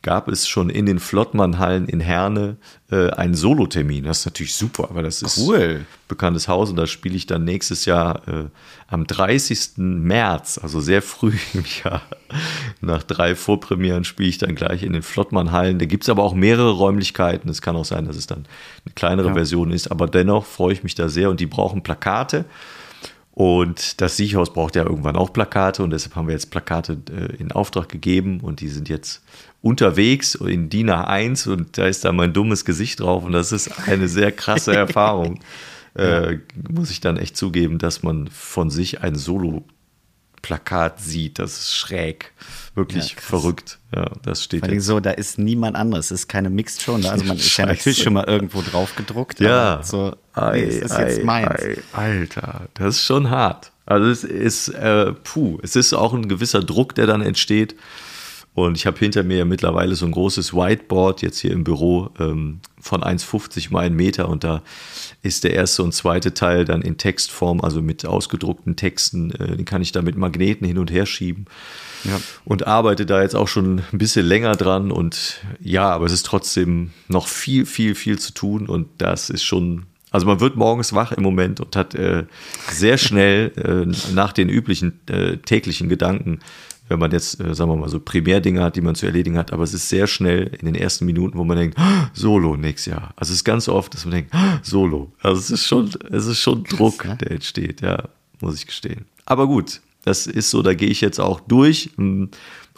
[0.07, 2.59] gab es schon in den Flottmann-Hallen in Herne
[2.93, 4.05] äh, einen Solotermin.
[4.05, 5.85] Das ist natürlich super, weil das ist cool.
[6.07, 8.45] bekanntes Haus und da spiele ich dann nächstes Jahr äh,
[8.87, 9.79] am 30.
[9.79, 12.03] März, also sehr früh im Jahr.
[12.81, 15.81] Nach drei Vorpremieren spiele ich dann gleich in den Flottmann-Hallen.
[15.81, 17.51] Da gibt es aber auch mehrere Räumlichkeiten.
[17.51, 18.47] Es kann auch sein, dass es dann
[18.85, 19.35] eine kleinere ja.
[19.35, 22.45] Version ist, aber dennoch freue ich mich da sehr und die brauchen Plakate.
[23.37, 27.37] Und das Siechhaus braucht ja irgendwann auch Plakate und deshalb haben wir jetzt Plakate äh,
[27.37, 29.23] in Auftrag gegeben und die sind jetzt
[29.67, 33.89] unterwegs in DIN A1 und da ist da mein dummes Gesicht drauf und das ist
[33.89, 35.41] eine sehr krasse Erfahrung.
[35.95, 36.39] Äh,
[36.71, 39.15] muss ich dann echt zugeben, dass man von sich ein
[40.43, 41.39] Solo-Plakat sieht.
[41.39, 42.33] Das ist schräg.
[42.75, 43.79] Wirklich Ja, verrückt.
[43.95, 44.87] Ja, das steht Vor allem jetzt.
[44.87, 46.11] so, da ist niemand anderes.
[46.11, 46.99] Es ist keine Mixed Show.
[46.99, 47.11] Ne?
[47.11, 47.69] Also man ist ja Scheiße.
[47.79, 49.41] natürlich schon mal irgendwo drauf gedruckt.
[49.41, 49.81] Ja.
[49.83, 51.49] So, Ei, nee, das ist jetzt ei, meins.
[51.63, 53.73] ei, Alter, das ist schon hart.
[53.87, 57.75] Also es ist, äh, puh, es ist auch ein gewisser Druck, der dann entsteht.
[58.57, 62.61] Und ich habe hinter mir mittlerweile so ein großes Whiteboard jetzt hier im Büro ähm,
[62.81, 64.31] von 1,50 mal 1 Meter.
[64.31, 64.63] Und da
[65.21, 69.67] ist der erste und zweite Teil dann in Textform, also mit ausgedruckten Texten, äh, den
[69.67, 71.45] kann ich da mit Magneten hin und her schieben.
[72.05, 72.21] Ja.
[72.45, 74.91] und arbeite da jetzt auch schon ein bisschen länger dran.
[74.91, 78.69] Und ja, aber es ist trotzdem noch viel, viel, viel zu tun.
[78.69, 82.25] Und das ist schon, also man wird morgens wach im Moment und hat äh,
[82.71, 86.39] sehr schnell äh, nach den üblichen äh, täglichen Gedanken,
[86.89, 89.53] wenn man jetzt, äh, sagen wir mal, so Primärdinge hat, die man zu erledigen hat,
[89.53, 92.93] aber es ist sehr schnell in den ersten Minuten, wo man denkt, "Ah, Solo nächstes
[92.93, 93.13] Jahr.
[93.17, 95.13] Also es ist ganz oft, dass man denkt, "Ah, Solo.
[95.21, 97.17] Also es ist schon, es ist schon Druck, ne?
[97.17, 98.09] der entsteht, ja,
[98.41, 99.07] muss ich gestehen.
[99.25, 102.27] Aber gut, das ist so, da gehe ich jetzt auch durch mm,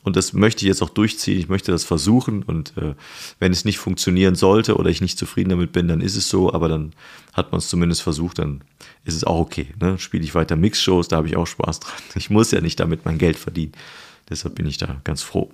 [0.09, 1.39] und das möchte ich jetzt auch durchziehen.
[1.39, 2.95] Ich möchte das versuchen und äh,
[3.39, 6.53] wenn es nicht funktionieren sollte oder ich nicht zufrieden damit bin, dann ist es so,
[6.53, 6.93] aber dann
[7.33, 8.63] hat man es zumindest versucht, dann
[9.05, 9.69] ist es auch okay.
[9.81, 9.99] Ne?
[9.99, 11.93] Spiele ich weiter Mixshows, da habe ich auch Spaß dran.
[12.17, 13.73] Ich muss ja nicht damit mein Geld verdienen.
[14.29, 15.51] Deshalb bin ich da ganz froh.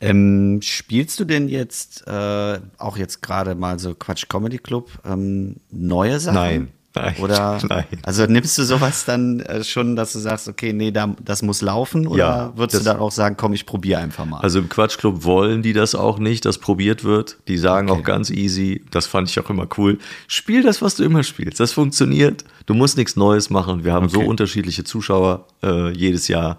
[0.00, 5.56] Ähm, spielst du denn jetzt äh, auch jetzt gerade mal so Quatsch Comedy Club ähm,
[5.70, 6.34] neue Sachen?
[6.34, 6.68] Nein,
[7.02, 7.84] nein, Oder nein.
[8.02, 11.62] also nimmst du sowas dann äh, schon, dass du sagst, okay, nee, da, das muss
[11.62, 12.06] laufen?
[12.06, 14.40] Oder Ja, würdest du dann auch sagen, komm, ich probiere einfach mal?
[14.40, 17.36] Also im Quatschclub wollen die das auch nicht, dass probiert wird.
[17.48, 18.00] Die sagen Okay.
[18.00, 21.60] auch ganz easy, das fand ich auch immer cool, spiel das, was du immer spielst.
[21.60, 22.44] Das funktioniert.
[22.66, 23.84] Du musst nichts Neues machen.
[23.84, 24.28] Wir haben so Okay.
[24.28, 26.58] unterschiedliche Zuschauer äh, jedes Jahr,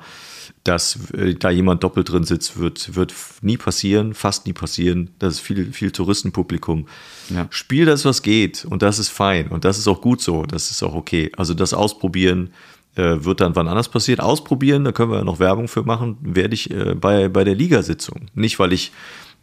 [0.63, 5.11] dass äh, da jemand doppelt drin sitzt, wird, wird nie passieren, fast nie passieren.
[5.19, 6.87] Das ist viel, viel Touristenpublikum.
[7.29, 7.47] Ja.
[7.49, 10.71] Spiel das, was geht und das ist fein und das ist auch gut so, das
[10.71, 11.31] ist auch okay.
[11.37, 12.51] Also das Ausprobieren
[12.95, 14.19] äh, wird dann wann anders passieren.
[14.19, 17.55] Ausprobieren, da können wir ja noch Werbung für machen, werde ich äh, bei, bei der
[17.55, 18.27] Ligasitzung.
[18.33, 18.91] Nicht, weil ich,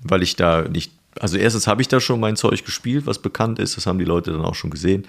[0.03, 3.59] weil ich da nicht, also erstens habe ich da schon mein Zeug gespielt, was bekannt
[3.59, 5.07] ist, das haben die Leute dann auch schon gesehen.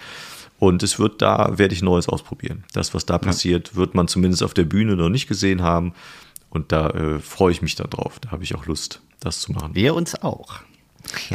[0.59, 2.63] Und es wird da, werde ich Neues ausprobieren.
[2.73, 5.93] Das, was da passiert, wird man zumindest auf der Bühne noch nicht gesehen haben.
[6.49, 8.19] Und da äh, freue ich mich dann drauf.
[8.19, 9.75] Da habe ich auch Lust, das zu machen.
[9.75, 10.61] Wir uns auch.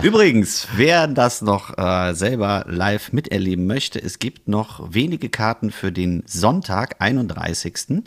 [0.02, 5.92] Übrigens, wer das noch äh, selber live miterleben möchte, es gibt noch wenige Karten für
[5.92, 8.02] den Sonntag, 31.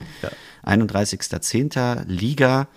[0.63, 2.05] 31.10.
[2.07, 2.67] Liga.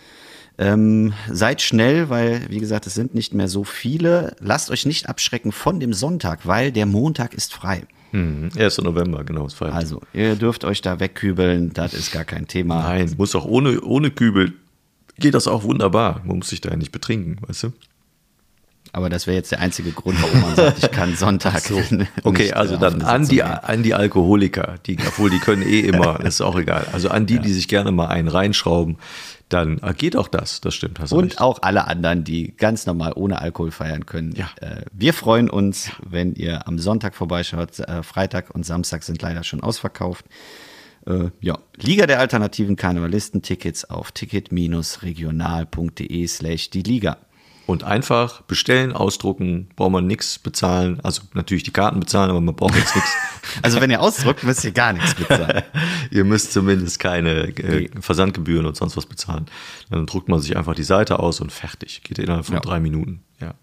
[0.61, 4.35] Ähm, seid schnell, weil, wie gesagt, es sind nicht mehr so viele.
[4.41, 7.87] Lasst euch nicht abschrecken von dem Sonntag, weil der Montag ist frei.
[8.13, 8.51] Mhm.
[8.57, 8.79] 1.
[8.79, 9.61] November, genau, ist.
[9.61, 12.83] Also, ihr dürft euch da wegkübeln, das ist gar kein Thema.
[12.83, 14.55] Nein, muss auch ohne, ohne Kübel.
[15.19, 16.23] Geht das auch wunderbar.
[16.25, 17.73] Man muss sich da ja nicht betrinken, weißt du?
[18.93, 21.63] Aber das wäre jetzt der einzige Grund, warum man sagt, ich kann Sonntag.
[22.25, 26.21] Okay, nicht, also dann an die, an die Alkoholiker, die, obwohl die können eh immer,
[26.25, 26.87] ist auch egal.
[26.93, 28.97] Also an die, die sich gerne mal einen reinschrauben,
[29.49, 31.01] dann äh, geht auch das, das stimmt.
[31.13, 31.41] Und recht.
[31.41, 34.33] auch alle anderen, die ganz normal ohne Alkohol feiern können.
[34.33, 34.51] Ja.
[34.61, 37.79] Äh, wir freuen uns, wenn ihr am Sonntag vorbeischaut.
[37.79, 40.27] Äh, Freitag und Samstag sind leider schon ausverkauft.
[41.07, 47.19] Äh, ja, Liga der alternativen Karnevalisten Tickets auf ticket-regional.de slash die Liga.
[47.69, 51.01] Und einfach bestellen, ausdrucken, braucht man nichts bezahlen.
[51.03, 53.11] Also natürlich die Karten bezahlen, aber man braucht jetzt nichts.
[53.63, 55.63] Also wenn ihr ausdruckt, müsst ihr gar nichts bezahlen.
[56.11, 59.47] Ihr müsst zumindest keine äh, Versandgebühren und sonst was bezahlen.
[59.91, 62.03] Dann druckt man sich einfach die Seite aus und fertig.
[62.05, 62.61] Geht innerhalb von Ja.
[62.61, 63.23] drei Minuten.
[63.41, 63.55] Ja.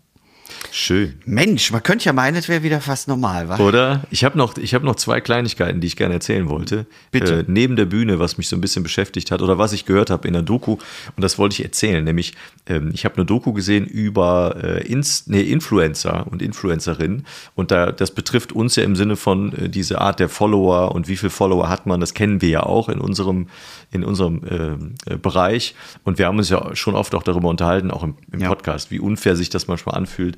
[0.71, 1.13] Schön.
[1.25, 3.57] Mensch, man könnte ja meinen, es wäre wieder fast normal, wa?
[3.57, 4.03] Oder?
[4.11, 6.85] Ich habe noch, ich hab noch zwei Kleinigkeiten, die ich gerne erzählen wollte.
[7.11, 7.39] Bitte.
[7.39, 10.09] Äh, neben der Bühne, was mich so ein bisschen beschäftigt hat oder was ich gehört
[10.09, 10.73] habe in der Doku.
[10.73, 12.03] Und das wollte ich erzählen.
[12.03, 12.33] Nämlich,
[12.67, 17.25] ähm, ich habe eine Doku gesehen über äh, Ins nee, Influencer und Influencerinnen.
[17.55, 21.07] Und da, das betrifft uns ja im Sinne von äh, diese Art der Follower und
[21.07, 21.99] wie viele Follower hat man.
[21.99, 23.47] Das kennen wir ja auch in unserem,
[23.95, 25.75] in unserem ähm, äh, Bereich.
[26.03, 28.49] Und wir haben uns ja schon oft auch darüber unterhalten, auch im, im Ja.
[28.49, 30.37] Podcast, wie unfair sich das manchmal anfühlt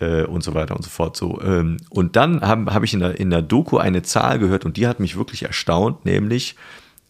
[0.00, 1.16] äh, und so weiter und so fort.
[1.16, 4.64] So, ähm, und dann habe hab ich in der, in der Doku eine Zahl gehört
[4.64, 6.56] und die hat mich wirklich erstaunt, nämlich,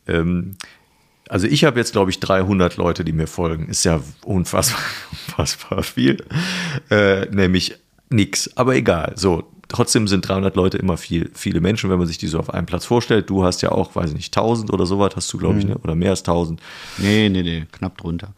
[0.06, 0.56] ähm,
[1.28, 3.68] also ich habe jetzt, glaube ich, 300 Leute, die mir folgen.
[3.68, 4.80] Ist ja unfassbar,
[5.28, 6.24] unfassbar viel.
[6.90, 7.76] Äh, nämlich
[8.08, 9.12] nix, aber egal.
[9.14, 12.52] So, trotzdem sind 300 Leute immer viel, viele Menschen, wenn man sich die so auf
[12.52, 13.30] einem Platz vorstellt.
[13.30, 15.76] Du hast ja auch, weiß ich nicht, 1000 oder sowas hast du, glaube ich, ne?
[15.78, 16.60] oder mehr als 1000.
[16.98, 18.34] Nee, nee, nee, knapp drunter.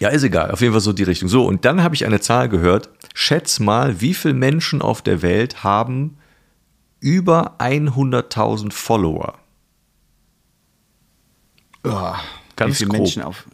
[0.00, 0.50] Ja, ist egal.
[0.50, 1.28] Auf jeden Fall so die Richtung.
[1.28, 2.88] So, und dann habe ich eine Zahl gehört.
[3.14, 6.16] Schätz mal, wie viele Menschen auf der Welt haben
[7.00, 9.34] über 100.000 Follower?
[11.84, 12.12] Oh,
[12.56, 12.98] Ganz wie viele grob.
[13.00, 13.44] Menschen auf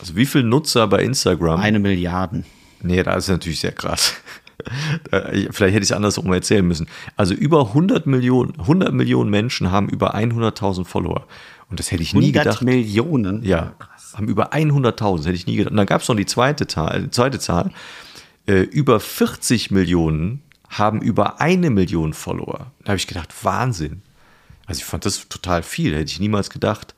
[0.00, 1.60] Also wie viele Nutzer bei Instagram?
[1.60, 2.44] eine Milliarde.
[2.82, 4.14] Nee, das ist natürlich sehr krass.
[5.10, 6.86] Vielleicht hätte ich es andersrum erzählen müssen.
[7.16, 11.26] Also über 100 Millionen, 100 Millionen Menschen haben über 100.000 Follower.
[11.68, 12.62] Und das hätte ich nie 100 gedacht.
[12.62, 13.44] Millionen.
[13.44, 13.74] Ja,
[14.14, 15.70] haben über 100.000, hätte ich nie gedacht.
[15.70, 17.70] Und dann gab es noch die zweite Zahl, äh, zweite Zahl.
[18.46, 22.70] Äh, über 40 Millionen haben über eine Million Follower.
[22.84, 24.02] Da habe ich gedacht, Wahnsinn.
[24.66, 26.94] Also ich fand das total viel, hätte ich niemals gedacht.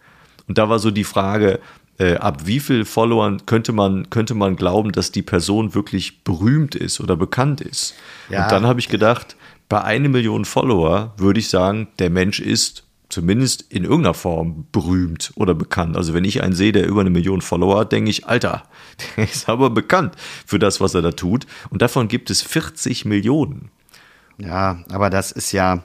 [0.47, 1.61] Und da war so die Frage,
[1.99, 6.75] äh, ab wie viel Followern könnte man, könnte man glauben, dass die Person wirklich berühmt
[6.75, 7.95] ist oder bekannt ist.
[8.29, 8.45] Ja.
[8.45, 9.37] Und dann habe ich gedacht,
[9.69, 15.33] bei eine Million Follower würde ich sagen, der Mensch ist zumindest in irgendeiner Form berühmt
[15.35, 15.97] oder bekannt.
[15.97, 18.65] Also wenn ich einen sehe, der über eine Million Follower hat, denke ich, Alter,
[19.17, 20.17] der ist aber bekannt
[20.47, 21.47] für das, was er da tut.
[21.71, 23.71] Und davon gibt es 40 Millionen.
[24.39, 25.85] Ja, aber das ist ja.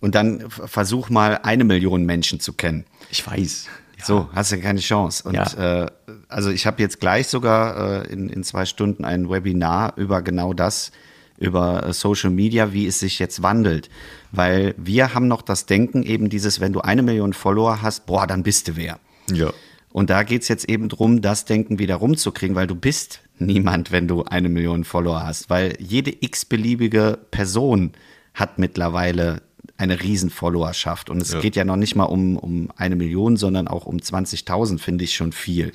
[0.00, 2.84] Und dann versuch mal eine Million Menschen zu kennen.
[3.10, 3.66] Ich weiß.
[4.06, 5.24] So, hast du keine Chance.
[5.28, 5.84] Und Ja.
[5.84, 5.90] äh,
[6.28, 10.52] also ich habe jetzt gleich sogar äh, in, in zwei Stunden ein Webinar über genau
[10.54, 10.92] das,
[11.38, 13.90] über äh, Social Media, wie es sich jetzt wandelt.
[14.32, 18.26] Weil wir haben noch das Denken, eben dieses, wenn du eine Million Follower hast, boah,
[18.26, 18.98] dann bist du wer.
[19.30, 19.52] Ja.
[19.92, 24.08] Und da geht's jetzt eben drum, das Denken wieder rumzukriegen, weil du bist niemand, wenn
[24.08, 25.48] du eine Million Follower hast.
[25.50, 27.92] Weil jede x-beliebige Person
[28.34, 29.40] hat mittlerweile
[29.78, 31.10] eine riesen Followerschaft.
[31.10, 31.40] Und es Ja.
[31.40, 35.14] geht ja noch nicht mal um, um eine Million, sondern auch um 20.000 finde ich
[35.14, 35.72] schon viel.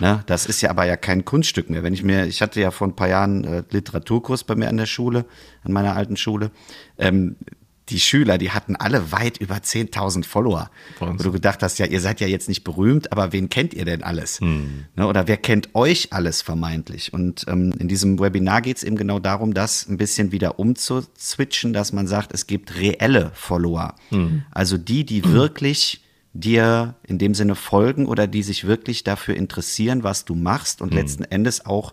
[0.00, 0.22] Ne?
[0.26, 1.82] Das ist ja aber ja kein Kunststück mehr.
[1.82, 4.76] Wenn ich mir, ich hatte ja vor ein paar Jahren äh, Literaturkurs bei mir an
[4.78, 5.26] der Schule,
[5.62, 6.50] an meiner alten Schule.
[6.98, 7.36] Ähm,
[7.90, 10.70] die Schüler, die hatten alle weit über 10.000 Follower.
[10.98, 11.18] Wahnsinn.
[11.18, 13.84] Wo du gedacht hast, ja, ihr seid ja jetzt nicht berühmt, aber wen kennt ihr
[13.84, 14.40] denn alles?
[14.40, 14.86] Hm.
[14.96, 17.12] Ne, oder wer kennt euch alles vermeintlich?
[17.12, 21.72] Und ähm, in diesem Webinar geht es eben genau darum, das ein bisschen wieder umzuswitchen,
[21.72, 23.94] dass man sagt, es gibt reelle Follower.
[24.08, 24.44] Hm.
[24.50, 26.00] Also die, die wirklich
[26.32, 30.86] dir in dem Sinne folgen oder die sich wirklich dafür interessieren, was du machst Hm.
[30.88, 31.92] und letzten Endes auch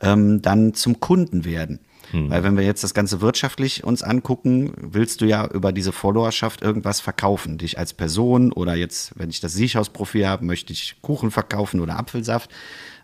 [0.00, 1.80] ähm, dann zum Kunden werden.
[2.10, 2.30] Hm.
[2.30, 6.62] Weil wenn wir jetzt das Ganze wirtschaftlich uns angucken, willst du ja über diese Followerschaft
[6.62, 7.58] irgendwas verkaufen.
[7.58, 11.98] Dich als Person oder jetzt, wenn ich das Siechhausprofil habe, möchte ich Kuchen verkaufen oder
[11.98, 12.50] Apfelsaft.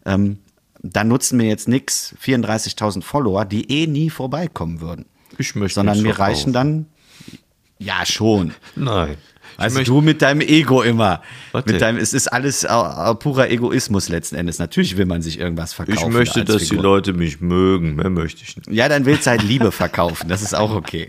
[0.04, 0.38] Ähm,
[0.82, 5.06] da nutzen mir jetzt nix 34.000 Follower, die eh nie vorbeikommen würden.
[5.38, 6.86] Ich möchte Sondern nichts mir reichen dann,
[7.78, 8.54] ja schon.
[8.76, 9.16] Nein.
[9.56, 11.22] Also du mit deinem Ego immer.
[11.52, 11.72] Was denn?
[11.74, 14.58] Mit deinem, es ist alles äh, purer Egoismus letzten Endes.
[14.58, 16.08] Natürlich will man sich irgendwas verkaufen.
[16.08, 16.82] ich möchte, dass die Figur.
[16.82, 17.96] Leute mich mögen.
[17.96, 18.70] Mehr möchte ich nicht.
[18.70, 20.28] Ja, dann willst du halt Liebe verkaufen.
[20.28, 21.08] Das ist auch okay.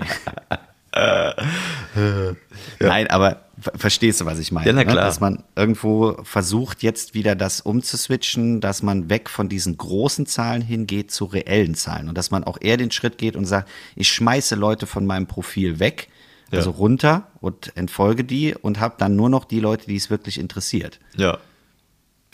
[2.79, 4.67] Nein, aber ver- verstehst du, was ich meine?
[4.67, 4.85] Ja, na ne?
[4.85, 5.05] klar.
[5.05, 10.61] Dass man irgendwo versucht, jetzt wieder das umzuswitchen, dass man weg von diesen großen Zahlen
[10.61, 12.09] hingeht zu reellen Zahlen.
[12.09, 15.25] Und dass man auch eher den Schritt geht und sagt, ich schmeiße Leute von meinem
[15.25, 16.09] Profil weg,
[16.51, 16.75] also Ja.
[16.77, 20.99] runter und entfolge die und habe dann nur noch die Leute, die es wirklich interessiert.
[21.15, 21.37] Ja.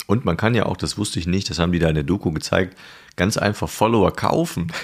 [0.06, 2.04] Und man kann ja auch, das wusste ich nicht, das haben die da in der
[2.04, 2.76] Doku gezeigt,
[3.16, 4.72] ganz einfach Follower kaufen.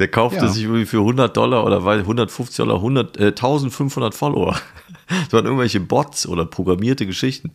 [0.00, 0.48] Der kaufte Ja.
[0.48, 4.56] sich irgendwie für 100 Dollar oder weil 150 Dollar 100, äh, 1500 Follower.
[5.08, 7.52] Das waren irgendwelche Bots oder programmierte Geschichten.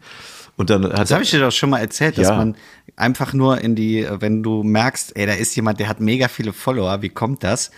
[0.55, 2.38] Und dann hat Das habe ich dir doch schon mal erzählt, dass Ja.
[2.38, 2.55] man
[2.95, 6.53] einfach nur in die, wenn du merkst, ey, da ist jemand, der hat mega viele
[6.53, 7.72] Follower, wie kommt das?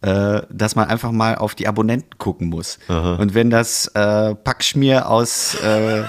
[0.00, 2.78] Äh, dass man einfach mal auf die Abonnenten gucken muss.
[2.86, 6.04] Und wenn das äh, Packschmier aus äh,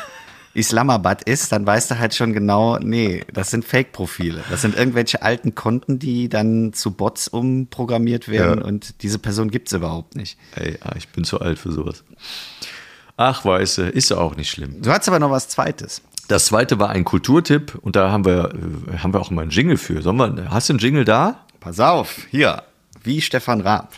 [0.54, 4.44] Islamabad ist, dann weißt du halt schon genau, nee, das sind Fake-Profile.
[4.52, 8.66] Das sind irgendwelche alten Konten, die dann zu Bots umprogrammiert werden Ja.
[8.66, 10.38] und diese Person gibt's überhaupt nicht.
[10.56, 12.04] Ey, ah, ich bin zu alt für sowas.
[13.18, 14.82] Ach, weiße, ist ja auch nicht schlimm.
[14.82, 16.02] Du hast aber noch was Zweites.
[16.28, 18.54] Das zweite war ein Kulturtipp und da haben wir,
[18.94, 20.02] äh, haben wir auch immer einen Jingle für.
[20.02, 21.46] Sollen wir, hast du einen Jingle da?
[21.60, 22.64] Pass auf, hier,
[23.04, 23.94] wie Stefan Raab.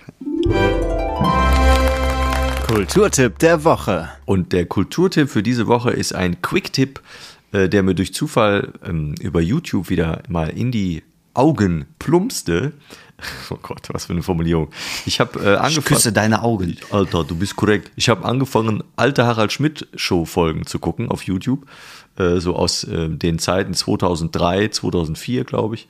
[2.67, 4.09] Kulturtipp der Woche.
[4.25, 7.01] Und der Kulturtipp für diese Woche ist ein Quick-Tipp,
[7.51, 12.73] äh, der mir durch Zufall ähm, über YouTube wieder mal in die Augen plumpste.
[13.51, 14.71] Oh Gott, was für eine Formulierung.
[15.05, 15.83] Ich habe äh, Ich angefangen.
[15.85, 16.75] küsse deine Augen.
[16.89, 17.91] Alter, du bist korrekt.
[17.95, 21.67] Ich habe angefangen, alte Harald Schmidt Show Folgen zu gucken auf YouTube,
[22.17, 25.87] äh, so aus äh, den Zeiten 2003, 2004, glaube ich.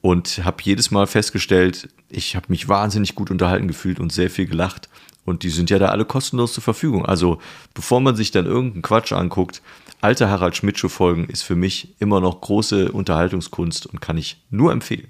[0.00, 4.46] Und habe jedes Mal festgestellt, ich habe mich wahnsinnig gut unterhalten gefühlt und sehr viel
[4.46, 4.88] gelacht.
[5.24, 7.06] Und die sind ja da alle kostenlos zur Verfügung.
[7.06, 7.40] Also
[7.74, 9.62] bevor man sich dann irgendeinen Quatsch anguckt,
[10.00, 14.42] alte Harald Schmidt Show Folgen ist für mich immer noch große Unterhaltungskunst und kann ich
[14.50, 15.08] nur empfehlen.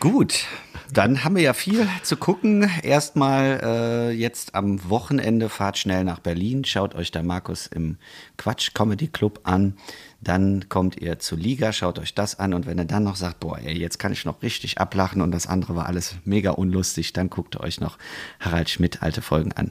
[0.00, 0.44] Gut,
[0.92, 2.70] dann haben wir ja viel zu gucken.
[2.82, 7.96] Erstmal äh, jetzt am Wochenende fahrt schnell nach Berlin, schaut euch da Markus im
[8.36, 9.76] Quatsch Comedy Club an.
[10.20, 13.38] Dann kommt ihr zur Liga, schaut euch das an und wenn ihr dann noch sagt,
[13.40, 17.12] boah, ey, jetzt kann ich noch richtig ablachen und das andere war alles mega unlustig,
[17.12, 17.98] dann guckt ihr euch noch
[18.40, 19.70] Harald Schmidt alte Folgen an.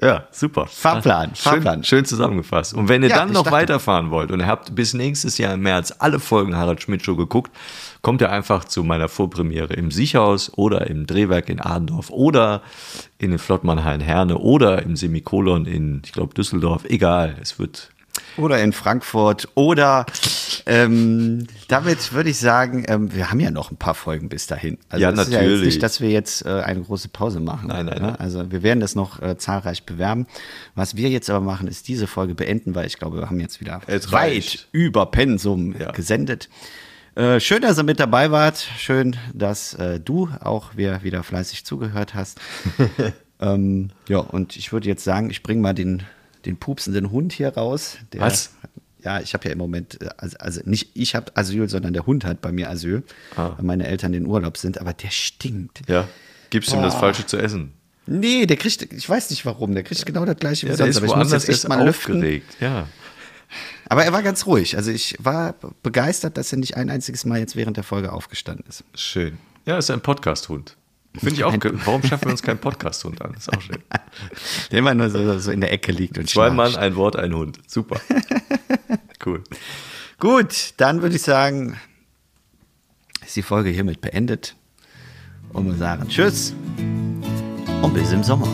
[0.00, 0.66] Ja, super.
[0.66, 1.84] Fahrplan, Schön, Fahrplan.
[1.84, 2.72] schön zusammengefasst.
[2.72, 5.52] Und wenn ihr Ja, dann noch dachte- weiterfahren wollt und ihr habt bis nächstes Jahr
[5.52, 7.54] im März alle Folgen Harald Schmidt Show geguckt,
[8.02, 12.62] kommt ihr einfach zu meiner Vorpremiere im Siechhaus oder im Drehwerk in Adendorf oder
[13.18, 16.84] in den Flottmannhallen Herne oder im Semikolon in, ich glaube, Düsseldorf.
[16.84, 17.90] Egal, es wird
[18.36, 19.48] Oder in Frankfurt.
[19.54, 20.06] Oder
[20.66, 24.78] ähm, damit würde ich sagen, ähm, wir haben ja noch ein paar Folgen bis dahin.
[24.88, 25.64] Also Ja, es ist ja natürlich.
[25.66, 27.68] nicht, dass wir jetzt äh, eine große Pause machen.
[27.68, 28.06] Nein, nein, ne?
[28.08, 28.16] nein.
[28.16, 30.26] Also wir werden das noch äh, zahlreich bewerben.
[30.74, 33.60] Was wir jetzt aber machen, ist diese Folge beenden, weil ich glaube, wir haben jetzt
[33.60, 34.68] wieder Es weit reicht.
[34.72, 35.90] über Pensum Ja.
[35.92, 36.48] gesendet.
[37.16, 38.58] Äh, schön, dass ihr mit dabei wart.
[38.78, 42.40] Schön, dass äh, du auch wieder, wieder fleißig zugehört hast.
[43.40, 46.04] ähm, ja, und ich würde jetzt sagen, ich bringe mal den,
[46.46, 47.98] den pupsenden Hund hier raus.
[48.12, 48.54] Der, Was?
[49.02, 52.24] Ja, ich habe ja im Moment, also, also nicht ich habe Asyl, sondern der Hund
[52.24, 53.02] hat bei mir Asyl,
[53.34, 53.52] Ah.
[53.56, 55.80] weil meine Eltern in Urlaub sind, aber der stinkt.
[55.88, 56.06] Ja.
[56.50, 57.72] Gibst ihm das Falsche zu essen?
[58.06, 60.90] Nee, der kriegt, ich weiß nicht warum, der kriegt genau das gleiche wie Ja, sonst,
[60.90, 62.16] ist aber ich muss jetzt echt mal lüften.
[62.16, 62.56] aufgeregt.
[62.60, 62.86] Ja.
[63.88, 64.76] Aber er war ganz ruhig.
[64.76, 68.64] Also ich war begeistert, dass er nicht ein einziges Mal jetzt während der Folge aufgestanden
[68.68, 68.84] ist.
[68.94, 69.38] Schön.
[69.66, 70.76] Ja, ist ein Podcast-Hund.
[71.14, 71.54] Finde ich auch.
[71.84, 73.34] Warum schaffen wir uns keinen Podcast-Hund an?
[73.34, 73.78] Ist auch schön.
[74.70, 76.50] Der immer nur so, so in der Ecke liegt und Zwei.
[76.50, 77.58] Mann, ein Wort, ein Hund.
[77.66, 78.00] Super.
[79.22, 79.44] Cool.
[80.18, 81.78] Gut, dann würde ich sagen,
[83.22, 84.56] ist die Folge hiermit beendet.
[85.52, 86.54] Und wir sagen Tschüss
[87.82, 88.48] und bis im Sommer.